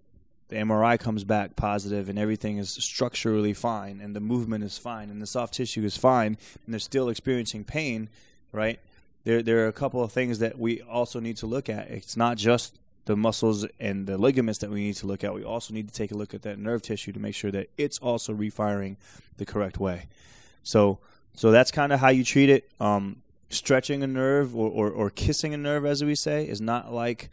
the 0.50 0.56
MRI 0.58 1.00
comes 1.00 1.24
back 1.24 1.56
positive 1.56 2.10
and 2.10 2.20
everything 2.20 2.58
is 2.58 2.72
structurally 2.72 3.54
fine 3.54 4.02
and 4.02 4.16
the 4.16 4.20
movement 4.20 4.64
is 4.64 4.78
fine 4.78 5.10
and 5.10 5.22
the 5.22 5.28
soft 5.28 5.54
tissue 5.54 5.84
is 5.84 5.96
fine 5.96 6.38
and 6.66 6.74
they're 6.74 6.80
still 6.80 7.10
experiencing 7.10 7.64
pain, 7.64 8.10
right? 8.52 8.80
There 9.24 9.42
there 9.44 9.64
are 9.64 9.68
a 9.68 9.74
couple 9.74 10.04
of 10.04 10.12
things 10.12 10.40
that 10.40 10.58
we 10.58 10.82
also 10.82 11.20
need 11.20 11.38
to 11.38 11.46
look 11.46 11.70
at. 11.70 11.90
It's 11.90 12.18
not 12.18 12.38
just 12.38 12.78
the 13.06 13.16
muscles 13.16 13.66
and 13.80 14.08
the 14.08 14.18
ligaments 14.18 14.60
that 14.60 14.70
we 14.70 14.82
need 14.82 14.96
to 14.96 15.08
look 15.08 15.24
at. 15.24 15.34
We 15.34 15.44
also 15.44 15.74
need 15.74 15.88
to 15.88 15.94
take 15.94 16.12
a 16.12 16.16
look 16.16 16.34
at 16.34 16.42
that 16.44 16.58
nerve 16.58 16.82
tissue 16.82 17.12
to 17.12 17.20
make 17.20 17.36
sure 17.36 17.52
that 17.52 17.70
it's 17.78 18.00
also 18.00 18.34
refiring 18.34 18.98
the 19.38 19.46
correct 19.46 19.80
way. 19.80 20.08
So 20.64 21.00
so 21.36 21.52
that's 21.52 21.72
kind 21.72 21.94
of 21.94 22.00
how 22.00 22.10
you 22.10 22.24
treat 22.24 22.50
it. 22.50 22.70
Um, 22.80 23.22
stretching 23.50 24.04
a 24.04 24.08
nerve 24.08 24.56
or, 24.56 24.70
or, 24.70 24.90
or 24.90 25.10
kissing 25.10 25.54
a 25.54 25.58
nerve, 25.58 25.86
as 25.86 26.04
we 26.04 26.16
say, 26.16 26.48
is 26.48 26.62
not 26.62 26.94
like 26.94 27.30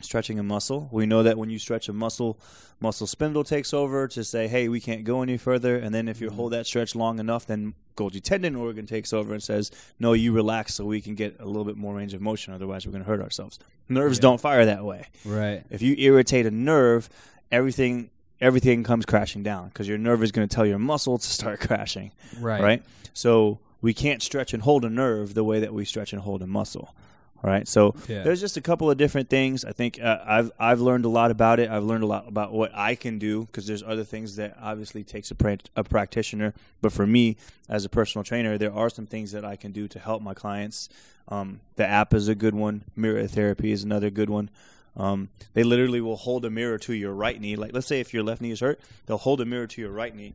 stretching 0.00 0.38
a 0.38 0.42
muscle. 0.42 0.88
We 0.92 1.06
know 1.06 1.22
that 1.22 1.38
when 1.38 1.50
you 1.50 1.58
stretch 1.58 1.88
a 1.88 1.92
muscle, 1.92 2.38
muscle 2.80 3.06
spindle 3.06 3.44
takes 3.44 3.72
over 3.72 4.06
to 4.08 4.24
say, 4.24 4.48
"Hey, 4.48 4.68
we 4.68 4.80
can't 4.80 5.04
go 5.04 5.22
any 5.22 5.36
further." 5.36 5.76
And 5.76 5.94
then 5.94 6.08
if 6.08 6.20
you 6.20 6.28
mm-hmm. 6.28 6.36
hold 6.36 6.52
that 6.52 6.66
stretch 6.66 6.94
long 6.94 7.18
enough, 7.18 7.46
then 7.46 7.74
Golgi 7.96 8.22
tendon 8.22 8.56
organ 8.56 8.84
takes 8.86 9.12
over 9.12 9.32
and 9.32 9.42
says, 9.42 9.70
"No, 9.98 10.12
you 10.12 10.32
relax 10.32 10.74
so 10.74 10.84
we 10.84 11.00
can 11.00 11.14
get 11.14 11.36
a 11.40 11.46
little 11.46 11.64
bit 11.64 11.76
more 11.76 11.94
range 11.94 12.14
of 12.14 12.20
motion. 12.20 12.52
Otherwise, 12.52 12.86
we're 12.86 12.92
going 12.92 13.04
to 13.04 13.08
hurt 13.10 13.20
ourselves." 13.22 13.58
Nerves 13.88 14.18
Yeah. 14.18 14.22
don't 14.22 14.40
fire 14.40 14.64
that 14.66 14.84
way. 14.84 15.06
right? 15.24 15.64
If 15.70 15.80
you 15.82 15.94
irritate 15.96 16.44
a 16.46 16.50
nerve, 16.50 17.08
everything 17.50 18.10
everything 18.38 18.84
comes 18.84 19.06
crashing 19.06 19.42
down 19.42 19.68
because 19.68 19.88
your 19.88 19.96
nerve 19.96 20.22
is 20.22 20.30
going 20.30 20.46
to 20.46 20.54
tell 20.54 20.66
your 20.66 20.78
muscle 20.78 21.16
to 21.16 21.26
start 21.26 21.58
crashing 21.60 22.12
Right. 22.38 22.60
right? 22.62 22.82
So 23.14 23.60
we 23.80 23.94
can't 23.94 24.20
stretch 24.22 24.52
and 24.52 24.62
hold 24.62 24.84
a 24.84 24.90
nerve 24.90 25.32
the 25.32 25.42
way 25.44 25.60
that 25.60 25.72
we 25.72 25.86
stretch 25.86 26.12
and 26.12 26.20
hold 26.20 26.42
a 26.42 26.46
muscle, 26.46 26.94
right? 27.42 27.66
So 27.68 27.94
Yeah. 28.08 28.22
there's 28.22 28.40
just 28.40 28.56
a 28.56 28.60
couple 28.60 28.90
of 28.90 28.96
different 28.98 29.28
things. 29.30 29.64
I 29.64 29.72
think 29.72 30.00
uh, 30.00 30.18
I've 30.24 30.50
I've 30.58 30.80
learned 30.80 31.04
a 31.04 31.08
lot 31.08 31.30
about 31.30 31.60
it. 31.60 31.70
I've 31.70 31.84
learned 31.84 32.02
a 32.04 32.06
lot 32.06 32.26
about 32.28 32.52
what 32.52 32.70
I 32.74 32.94
can 32.94 33.18
do 33.18 33.44
because 33.46 33.66
there's 33.66 33.82
other 33.82 34.04
things 34.04 34.36
that 34.36 34.56
obviously 34.60 35.04
takes 35.04 35.30
a, 35.30 35.34
pra- 35.34 35.58
a 35.76 35.84
practitioner. 35.84 36.54
But 36.82 36.92
for 36.92 37.06
me, 37.06 37.36
as 37.68 37.84
a 37.84 37.88
personal 37.88 38.24
trainer, 38.24 38.58
there 38.58 38.72
are 38.72 38.90
some 38.90 39.06
things 39.06 39.32
that 39.32 39.44
I 39.44 39.56
can 39.56 39.72
do 39.72 39.88
to 39.88 39.98
help 39.98 40.22
my 40.22 40.34
clients. 40.34 40.88
Um, 41.28 41.60
the 41.76 41.86
app 41.86 42.14
is 42.14 42.28
a 42.28 42.34
good 42.34 42.54
one. 42.54 42.84
Mirror 42.94 43.26
therapy 43.28 43.72
is 43.72 43.82
another 43.84 44.10
good 44.10 44.30
one. 44.30 44.48
Um, 44.96 45.28
they 45.52 45.62
literally 45.62 46.00
will 46.00 46.16
hold 46.16 46.44
a 46.46 46.50
mirror 46.50 46.78
to 46.78 46.94
your 46.94 47.12
right 47.12 47.38
knee. 47.38 47.56
Like, 47.56 47.72
let's 47.74 47.86
say 47.86 48.00
if 48.00 48.14
your 48.14 48.22
left 48.22 48.40
knee 48.40 48.52
is 48.52 48.60
hurt, 48.60 48.80
they'll 49.04 49.18
hold 49.18 49.40
a 49.40 49.44
mirror 49.44 49.66
to 49.66 49.80
your 49.82 49.90
right 49.90 50.14
knee, 50.14 50.34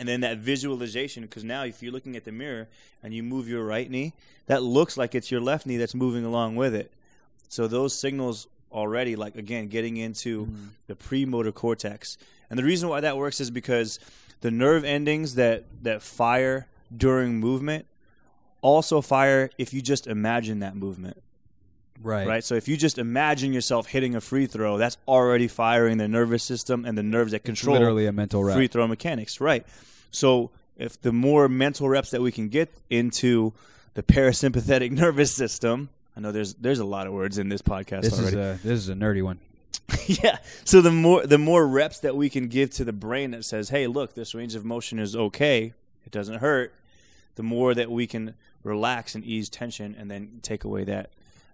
and 0.00 0.08
then 0.08 0.22
that 0.22 0.38
visualization. 0.38 1.22
Because 1.22 1.44
now, 1.44 1.62
if 1.62 1.82
you're 1.82 1.92
looking 1.92 2.16
at 2.16 2.24
the 2.24 2.32
mirror 2.32 2.68
and 3.02 3.12
you 3.12 3.22
move 3.22 3.46
your 3.46 3.64
right 3.64 3.88
knee, 3.88 4.14
that 4.46 4.62
looks 4.62 4.96
like 4.96 5.14
it's 5.14 5.30
your 5.30 5.42
left 5.42 5.66
knee 5.66 5.76
that's 5.76 5.94
moving 5.94 6.24
along 6.24 6.56
with 6.56 6.74
it. 6.74 6.90
So 7.48 7.68
those 7.68 7.92
signals 7.92 8.48
already, 8.72 9.14
like 9.14 9.36
again, 9.36 9.68
getting 9.68 9.98
into 9.98 10.46
mm-hmm. 10.46 10.66
the 10.86 10.96
premotor 10.96 11.52
cortex. 11.52 12.16
And 12.48 12.58
the 12.58 12.64
reason 12.64 12.88
why 12.88 13.00
that 13.00 13.18
works 13.18 13.40
is 13.40 13.50
because 13.50 14.00
the 14.40 14.50
nerve 14.50 14.84
endings 14.84 15.34
that 15.34 15.64
that 15.82 16.02
fire 16.02 16.66
during 16.96 17.38
movement 17.38 17.86
also 18.62 19.02
fire 19.02 19.50
if 19.58 19.74
you 19.74 19.82
just 19.82 20.06
imagine 20.06 20.60
that 20.60 20.74
movement. 20.76 21.22
Right. 22.02 22.26
Right. 22.26 22.44
So 22.44 22.54
if 22.54 22.66
you 22.68 22.76
just 22.76 22.98
imagine 22.98 23.52
yourself 23.52 23.86
hitting 23.86 24.14
a 24.14 24.20
free 24.20 24.46
throw, 24.46 24.78
that's 24.78 24.96
already 25.06 25.48
firing 25.48 25.98
the 25.98 26.08
nervous 26.08 26.42
system 26.42 26.84
and 26.84 26.96
the 26.96 27.02
nerves 27.02 27.32
that 27.32 27.44
control 27.44 27.74
Literally 27.74 28.06
a 28.06 28.12
mental 28.12 28.42
rep. 28.42 28.56
free 28.56 28.68
throw 28.68 28.86
mechanics. 28.86 29.40
Right. 29.40 29.66
So 30.10 30.50
if 30.76 31.00
the 31.00 31.12
more 31.12 31.48
mental 31.48 31.88
reps 31.88 32.10
that 32.10 32.22
we 32.22 32.32
can 32.32 32.48
get 32.48 32.72
into 32.88 33.52
the 33.94 34.02
parasympathetic 34.02 34.90
nervous 35.04 35.34
system, 35.34 35.90
I 36.16 36.20
know 36.20 36.32
there's 36.32 36.54
there's 36.54 36.78
a 36.78 36.84
lot 36.84 37.06
of 37.06 37.12
words 37.12 37.38
in 37.38 37.48
this 37.48 37.62
podcast 37.62 38.02
This 38.02 38.18
already. 38.18 38.36
is 38.38 38.60
a 38.64 38.66
this 38.66 38.78
is 38.78 38.88
a 38.88 38.94
nerdy 38.94 39.22
one. 39.22 39.38
yeah. 40.06 40.38
So 40.64 40.80
the 40.80 40.90
more 40.90 41.26
the 41.26 41.38
more 41.38 41.66
reps 41.66 42.00
that 42.00 42.16
we 42.16 42.30
can 42.30 42.48
give 42.48 42.70
to 42.70 42.84
the 42.84 42.92
brain 42.92 43.32
that 43.32 43.44
says, 43.44 43.68
"Hey, 43.68 43.86
look, 43.86 44.14
this 44.14 44.34
range 44.34 44.54
of 44.54 44.64
motion 44.64 44.98
is 44.98 45.14
okay. 45.14 45.74
It 46.06 46.12
doesn't 46.12 46.36
hurt." 46.36 46.72
The 47.36 47.42
more 47.42 47.74
that 47.74 47.90
we 47.90 48.06
can 48.06 48.34
relax 48.64 49.14
and 49.14 49.24
ease 49.24 49.48
tension, 49.48 49.94
and 49.98 50.10
then 50.10 50.40
take 50.42 50.64
away 50.64 50.84
that 50.84 51.10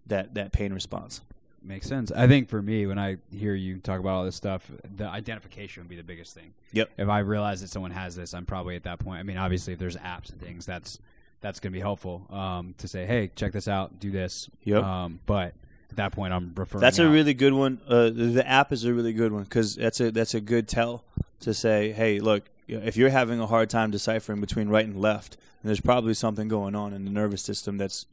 that 0.07 0.35
that 0.35 0.53
pain 0.53 0.73
response. 0.73 1.21
Makes 1.63 1.89
sense. 1.89 2.13
I 2.13 2.29
think 2.29 2.49
for 2.49 2.63
me, 2.63 2.87
when 2.87 2.99
I 2.99 3.17
hear 3.33 3.55
you 3.55 3.79
talk 3.79 3.99
about 3.99 4.11
all 4.11 4.25
this 4.25 4.37
stuff, 4.37 4.71
the 4.97 5.07
identification 5.09 5.83
would 5.83 5.89
be 5.89 5.97
the 5.97 6.05
biggest 6.05 6.33
thing. 6.33 6.55
Yep. 6.73 6.91
If 6.97 7.09
I 7.09 7.19
realize 7.21 7.61
that 7.61 7.71
someone 7.71 7.91
has 7.91 8.15
this, 8.15 8.35
I'm 8.35 8.47
probably 8.47 8.77
at 8.77 8.85
that 8.85 9.01
point. 9.01 9.19
I 9.19 9.25
mean, 9.25 9.37
obviously, 9.37 9.73
if 9.73 9.81
there's 9.81 9.97
apps 9.97 10.31
and 10.31 10.41
things, 10.41 10.65
that's 10.65 11.01
that's 11.41 11.59
going 11.59 11.73
to 11.73 11.77
be 11.77 11.81
helpful 11.81 12.27
um, 12.31 12.75
to 12.79 12.87
say, 12.87 13.05
hey, 13.05 13.31
check 13.35 13.53
this 13.53 13.67
out, 13.67 13.99
do 13.99 14.13
this. 14.13 14.49
Yep. 14.63 14.83
Um, 14.83 15.21
but 15.27 15.55
at 15.91 15.97
that 15.97 16.13
point, 16.13 16.33
I'm 16.33 16.53
referring. 16.55 16.83
That's 16.83 17.01
a 17.01 17.09
really 17.09 17.35
good 17.35 17.53
one. 17.53 17.81
Uh, 17.89 18.05
the, 18.05 18.11
the 18.11 18.49
app 18.49 18.73
is 18.73 18.85
a 18.85 18.95
really 18.95 19.13
good 19.13 19.33
one 19.33 19.43
because 19.43 19.75
that's 19.75 20.01
a 20.01 20.13
that's 20.13 20.35
a 20.35 20.41
good 20.41 20.69
tell 20.69 21.05
to 21.41 21.53
say, 21.53 21.91
"Hey, 21.91 22.21
look, 22.21 22.49
if 22.69 22.97
you're 22.97 23.11
having 23.11 23.41
a 23.41 23.47
hard 23.47 23.71
time 23.71 23.91
deciphering 23.91 24.41
between 24.41 24.69
right 24.69 24.85
and 24.85 25.01
left, 25.01 25.37
then 25.63 25.69
there's 25.69 25.81
probably 25.81 26.15
something 26.15 26.49
going 26.49 26.75
on 26.75 26.93
in 26.93 27.05
the 27.05 27.11
nervous 27.11 27.43
system 27.43 27.77
that's, 27.77 28.07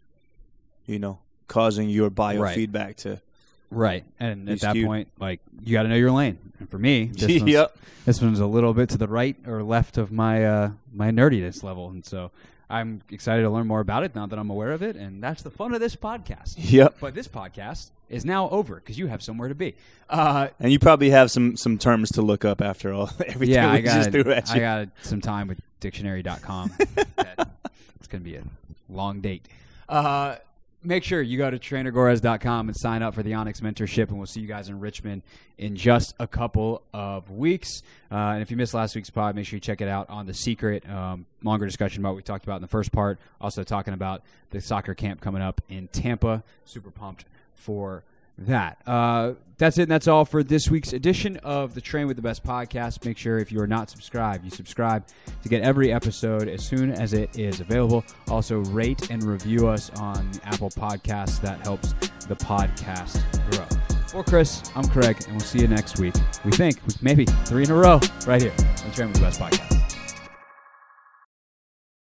you 0.85 0.99
know, 0.99 1.19
causing 1.47 1.89
your 1.89 2.09
biofeedback 2.09 2.95
to." 2.97 3.21
right. 3.69 4.03
And 4.19 4.49
at 4.49 4.59
that 4.59 4.71
skewed. 4.71 4.85
point, 4.85 5.07
like 5.19 5.39
you 5.63 5.73
got 5.73 5.83
to 5.83 5.89
know 5.89 5.95
your 5.95 6.11
lane. 6.11 6.37
And 6.59 6.69
for 6.69 6.77
me, 6.77 7.05
this 7.05 7.39
one's, 7.39 7.51
yep. 7.51 7.77
this 8.05 8.21
one's 8.21 8.39
a 8.39 8.45
little 8.45 8.73
bit 8.73 8.89
to 8.89 8.97
the 8.97 9.07
right 9.07 9.35
or 9.47 9.63
left 9.63 9.97
of 9.97 10.11
my 10.11 10.45
uh, 10.45 10.71
my 10.93 11.11
nerdiness 11.11 11.63
level, 11.63 11.89
and 11.89 12.05
so 12.05 12.31
I'm 12.69 13.01
excited 13.11 13.43
to 13.43 13.49
learn 13.49 13.67
more 13.67 13.79
about 13.79 14.03
it 14.03 14.15
now 14.15 14.25
that 14.25 14.39
I'm 14.39 14.49
aware 14.49 14.71
of 14.71 14.81
it, 14.81 14.95
and 14.95 15.21
that's 15.21 15.43
the 15.43 15.51
fun 15.51 15.73
of 15.73 15.79
this 15.79 15.95
podcast. 15.95 16.55
Yep. 16.57 16.97
But 16.99 17.13
this 17.13 17.27
podcast 17.27 17.91
is 18.09 18.25
now 18.25 18.49
over 18.49 18.75
because 18.75 18.97
you 18.97 19.07
have 19.07 19.21
somewhere 19.21 19.49
to 19.49 19.55
be. 19.55 19.75
Uh, 20.09 20.47
And 20.59 20.71
you 20.71 20.79
probably 20.79 21.09
have 21.09 21.31
some 21.31 21.57
some 21.57 21.77
terms 21.77 22.11
to 22.13 22.21
look 22.21 22.45
up 22.45 22.61
after 22.61 22.93
all 22.93 23.09
everything 23.25 23.55
yeah, 23.55 23.71
I 23.71 23.81
got 23.81 23.95
just 23.95 24.11
threw 24.11 24.31
at 24.31 24.49
I 24.51 24.59
got 24.59 24.87
some 25.01 25.21
time 25.21 25.47
with 25.47 25.59
dictionary.com. 25.79 26.71
That- 27.15 27.49
it's 27.97 28.07
going 28.07 28.23
to 28.23 28.29
be 28.29 28.35
a 28.35 28.43
long 28.89 29.21
date. 29.21 29.47
Uh, 29.87 30.35
make 30.83 31.03
sure 31.03 31.21
you 31.21 31.37
go 31.37 31.49
to 31.49 31.57
trainergores.com 31.57 32.67
and 32.67 32.77
sign 32.77 33.01
up 33.01 33.15
for 33.15 33.23
the 33.23 33.33
Onyx 33.33 33.61
mentorship, 33.61 34.09
and 34.09 34.17
we'll 34.17 34.27
see 34.27 34.41
you 34.41 34.47
guys 34.47 34.69
in 34.69 34.79
Richmond 34.79 35.21
in 35.57 35.75
just 35.75 36.13
a 36.19 36.27
couple 36.27 36.83
of 36.93 37.29
weeks. 37.29 37.81
Uh, 38.11 38.15
and 38.15 38.41
if 38.41 38.51
you 38.51 38.57
missed 38.57 38.73
last 38.73 38.95
week's 38.95 39.09
pod, 39.09 39.35
make 39.35 39.45
sure 39.45 39.57
you 39.57 39.61
check 39.61 39.81
it 39.81 39.87
out 39.87 40.09
on 40.09 40.25
The 40.25 40.33
Secret. 40.33 40.87
Um, 40.89 41.25
longer 41.43 41.65
discussion 41.65 42.01
about 42.01 42.09
what 42.11 42.17
we 42.17 42.23
talked 42.23 42.45
about 42.45 42.57
in 42.57 42.61
the 42.61 42.67
first 42.67 42.91
part. 42.91 43.19
Also 43.39 43.63
talking 43.63 43.93
about 43.93 44.23
the 44.51 44.61
soccer 44.61 44.93
camp 44.93 45.21
coming 45.21 45.41
up 45.41 45.61
in 45.69 45.87
Tampa. 45.87 46.43
Super 46.65 46.91
pumped 46.91 47.25
for 47.55 48.03
that. 48.37 48.77
Uh, 48.85 49.33
that's 49.57 49.77
it. 49.77 49.83
And 49.83 49.91
that's 49.91 50.07
all 50.07 50.25
for 50.25 50.43
this 50.43 50.69
week's 50.69 50.93
edition 50.93 51.37
of 51.37 51.73
the 51.75 51.81
Train 51.81 52.07
with 52.07 52.15
the 52.15 52.21
Best 52.21 52.43
podcast. 52.43 53.05
Make 53.05 53.17
sure 53.17 53.37
if 53.37 53.51
you 53.51 53.59
are 53.61 53.67
not 53.67 53.89
subscribed, 53.89 54.43
you 54.43 54.51
subscribe 54.51 55.05
to 55.41 55.49
get 55.49 55.61
every 55.61 55.93
episode 55.93 56.47
as 56.47 56.65
soon 56.65 56.91
as 56.91 57.13
it 57.13 57.37
is 57.37 57.59
available. 57.59 58.03
Also, 58.27 58.59
rate 58.59 59.09
and 59.09 59.23
review 59.23 59.67
us 59.67 59.89
on 59.91 60.29
Apple 60.43 60.69
Podcasts. 60.69 61.39
That 61.41 61.61
helps 61.61 61.93
the 62.27 62.35
podcast 62.35 63.21
grow. 63.51 63.65
For 64.07 64.23
Chris, 64.23 64.63
I'm 64.75 64.87
Craig, 64.87 65.17
and 65.23 65.31
we'll 65.33 65.39
see 65.39 65.59
you 65.59 65.67
next 65.67 65.97
week. 65.99 66.13
We 66.45 66.51
think 66.51 66.79
maybe 67.01 67.25
three 67.25 67.63
in 67.63 67.71
a 67.71 67.75
row 67.75 67.99
right 68.27 68.41
here 68.41 68.51
on 68.51 68.89
the 68.89 68.91
Train 68.93 69.07
with 69.07 69.17
the 69.17 69.23
Best 69.23 69.39
podcast. 69.39 69.82